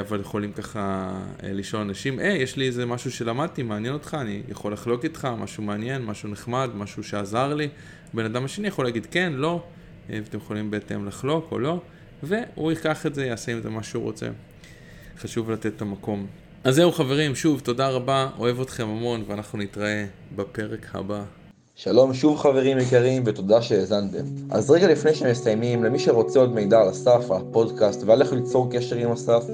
אבל 0.00 0.20
יכולים 0.20 0.52
ככה 0.52 1.12
לשאול 1.42 1.82
אנשים, 1.82 2.18
היי, 2.18 2.38
hey, 2.38 2.42
יש 2.42 2.56
לי 2.56 2.66
איזה 2.66 2.86
משהו 2.86 3.10
שלמדתי, 3.10 3.62
מעניין 3.62 3.94
אותך, 3.94 4.16
אני 4.20 4.42
יכול 4.48 4.72
לחלוק 4.72 5.04
איתך, 5.04 5.28
משהו 5.38 5.62
מעניין, 5.62 6.02
משהו 6.02 6.28
נחמד, 6.28 6.70
משהו 6.74 7.04
שעזר 7.04 7.54
לי. 7.54 7.68
בן 8.14 8.24
אדם 8.24 8.44
השני 8.44 8.68
יכול 8.68 8.84
להגיד 8.84 9.06
כן, 9.10 9.32
לא, 9.36 9.62
ואתם 10.08 10.38
יכולים 10.38 10.70
בהתאם 10.70 11.06
לחלוק 11.06 11.52
או 11.52 11.58
לא, 11.58 11.80
והוא 12.22 12.70
ייקח 12.70 13.06
את 13.06 13.14
זה, 13.14 13.26
יעשה 13.26 13.52
עם 13.52 13.60
זה 13.62 13.70
מה 13.70 13.82
שהוא 13.82 14.02
רוצה. 14.02 14.28
חשוב 15.18 15.50
לתת 15.50 15.66
את 15.66 15.82
המקום. 15.82 16.26
אז 16.64 16.74
זהו 16.74 16.92
חברים, 16.92 17.34
שוב, 17.34 17.60
תודה 17.60 17.88
רבה, 17.88 18.30
אוהב 18.38 18.60
אתכם 18.60 18.88
המון, 18.88 19.24
ואנחנו 19.26 19.58
נתראה 19.58 20.06
בפרק 20.36 20.86
הבא. 20.94 21.24
שלום 21.82 22.14
שוב 22.14 22.38
חברים 22.38 22.78
יקרים 22.78 23.22
ותודה 23.26 23.62
שהאזנתם. 23.62 24.24
אז 24.50 24.70
רגע 24.70 24.88
לפני 24.88 25.14
שמסיימים, 25.14 25.84
למי 25.84 25.98
שרוצה 25.98 26.40
עוד 26.40 26.54
מידע 26.54 26.80
על 26.80 26.90
אסף, 26.90 27.30
על 27.30 27.36
הפודקאסט 27.36 28.02
ועל 28.06 28.22
איך 28.22 28.32
ליצור 28.32 28.68
קשר 28.70 28.96
עם 28.96 29.12
אסף, 29.12 29.44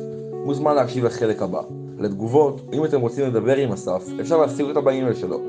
מוזמן 0.45 0.75
להקשיב 0.75 1.05
לחלק 1.05 1.43
הבא. 1.43 1.61
לתגובות, 1.99 2.61
אם 2.73 2.85
אתם 2.85 3.01
רוצים 3.01 3.27
לדבר 3.27 3.57
עם 3.57 3.73
אסף, 3.73 4.05
אפשר 4.21 4.39
להשיג 4.39 4.67
אותה 4.67 4.81
באימייל 4.81 5.15
שלו, 5.15 5.41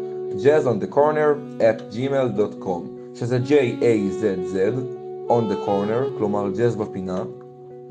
jazzonthecorner 0.44 1.60
at 1.60 1.96
gmail.com, 1.96 3.16
שזה 3.16 3.40
J-A-Z-Z 3.48 4.56
on 5.30 5.52
the 5.52 5.68
corner, 5.68 6.18
כלומר 6.18 6.48
בפינה, 6.80 7.24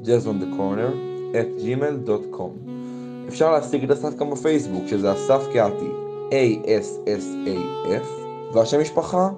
jazz 0.02 0.26
on 0.26 0.42
the 0.42 0.58
corner, 0.58 0.92
at 1.32 1.62
gmail.com. 1.62 2.70
אפשר 3.28 3.52
להשיג 3.52 3.84
את 3.84 3.90
אסף 3.90 4.16
גם 4.16 4.30
בפייסבוק, 4.30 4.86
שזה 4.86 5.12
אסף 5.12 5.42
קהתי, 5.52 5.90
A-S-S-A-F, 6.30 8.25
והשם 8.56 8.80
משפחה, 8.80 9.28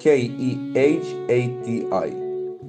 K-E-H-A-T-I. 0.00 1.94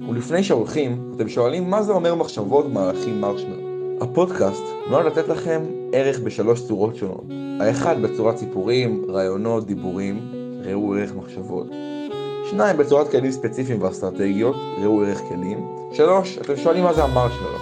ולפני 0.08 0.42
שהולכים, 0.42 1.12
אתם 1.16 1.28
שואלים 1.28 1.70
מה 1.70 1.82
זה 1.82 1.92
אומר 1.92 2.14
מחשבות 2.14 2.72
מהלכים 2.72 3.20
מרשמר. 3.20 3.58
הפודקאסט 4.00 4.62
נועד 4.90 5.06
לתת 5.06 5.28
לכם 5.28 5.62
ערך 5.92 6.20
בשלוש 6.20 6.66
צורות 6.66 6.96
שונות. 6.96 7.24
האחד 7.60 8.02
בצורת 8.02 8.36
סיפורים, 8.36 9.04
רעיונות, 9.08 9.66
דיבורים, 9.66 10.32
ראו 10.64 10.94
ערך 10.94 11.14
מחשבות. 11.14 11.66
שניים, 12.50 12.76
בצורת 12.76 13.10
כלים 13.10 13.30
ספציפיים 13.30 13.82
ואסטרטגיות, 13.82 14.56
ראו 14.82 15.02
ערך 15.02 15.20
כלים. 15.28 15.66
שלוש, 15.92 16.38
אתם 16.38 16.56
שואלים 16.56 16.84
מה 16.84 16.92
זה 16.92 17.04
המרשמלו. 17.04 17.58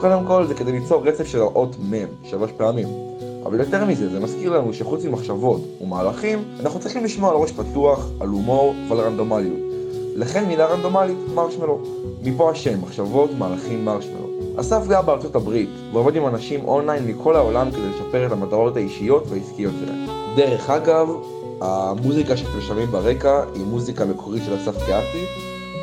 קודם 0.00 0.26
כל 0.26 0.46
זה 0.46 0.54
כדי 0.54 0.72
ליצור 0.72 1.02
רצף 1.06 1.26
של 1.26 1.40
האות 1.40 1.76
מ' 1.90 1.94
שלוש 2.24 2.52
פעמים. 2.56 3.09
אבל 3.50 3.60
יותר 3.60 3.84
מזה, 3.84 4.08
זה 4.08 4.20
מזכיר 4.20 4.58
לנו 4.58 4.74
שחוץ 4.74 5.04
ממחשבות 5.04 5.60
ומהלכים, 5.80 6.44
אנחנו 6.60 6.80
צריכים 6.80 7.04
לשמוע 7.04 7.30
על 7.30 7.36
ראש 7.36 7.52
פתוח, 7.52 8.08
על 8.20 8.28
הומור 8.28 8.74
ועל 8.88 9.00
רנדומליות. 9.00 9.58
לכן 10.16 10.44
מילה 10.44 10.66
רנדומלית, 10.66 11.16
מרשמלו. 11.34 11.80
מפה 12.22 12.50
השם, 12.50 12.82
מחשבות, 12.82 13.30
מהלכים, 13.38 13.84
מרשמלו. 13.84 14.28
אסף 14.56 14.86
גר 14.88 15.02
בארצות 15.02 15.34
הברית, 15.34 15.68
ועובד 15.92 16.16
עם 16.16 16.26
אנשים 16.26 16.64
אונליין 16.64 17.06
מכל 17.06 17.36
העולם 17.36 17.70
כדי 17.70 17.88
לשפר 17.90 18.26
את 18.26 18.32
המטרות 18.32 18.76
האישיות 18.76 19.24
והעסקיות 19.28 19.74
שלהם. 19.80 20.06
דרך 20.36 20.70
אגב, 20.70 21.08
המוזיקה 21.60 22.36
שאתם 22.36 22.60
שומעים 22.60 22.88
ברקע 22.90 23.42
היא 23.54 23.64
מוזיקה 23.64 24.04
מקורית 24.04 24.42
של 24.46 24.56
אסף 24.56 24.84
קיאטי, 24.86 25.24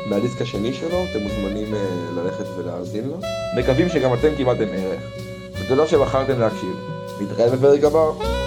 מהדיסק 0.06 0.42
השני 0.42 0.72
שלו, 0.72 1.04
אתם 1.10 1.22
מוזמנים 1.22 1.74
uh, 1.74 1.76
ללכת 2.16 2.44
ולהאזין 2.56 3.08
לו. 3.08 3.16
מקווים 3.58 3.88
שגם 3.88 4.14
אתם 4.14 4.28
קיבלתם 4.36 4.68
ערך, 4.72 5.02
ותודה 5.60 5.86
שבחרתם 5.86 6.40
להקשיב. 6.40 6.97
נתראה 7.20 7.56
בפרק 7.56 7.84
הבא. 7.84 8.37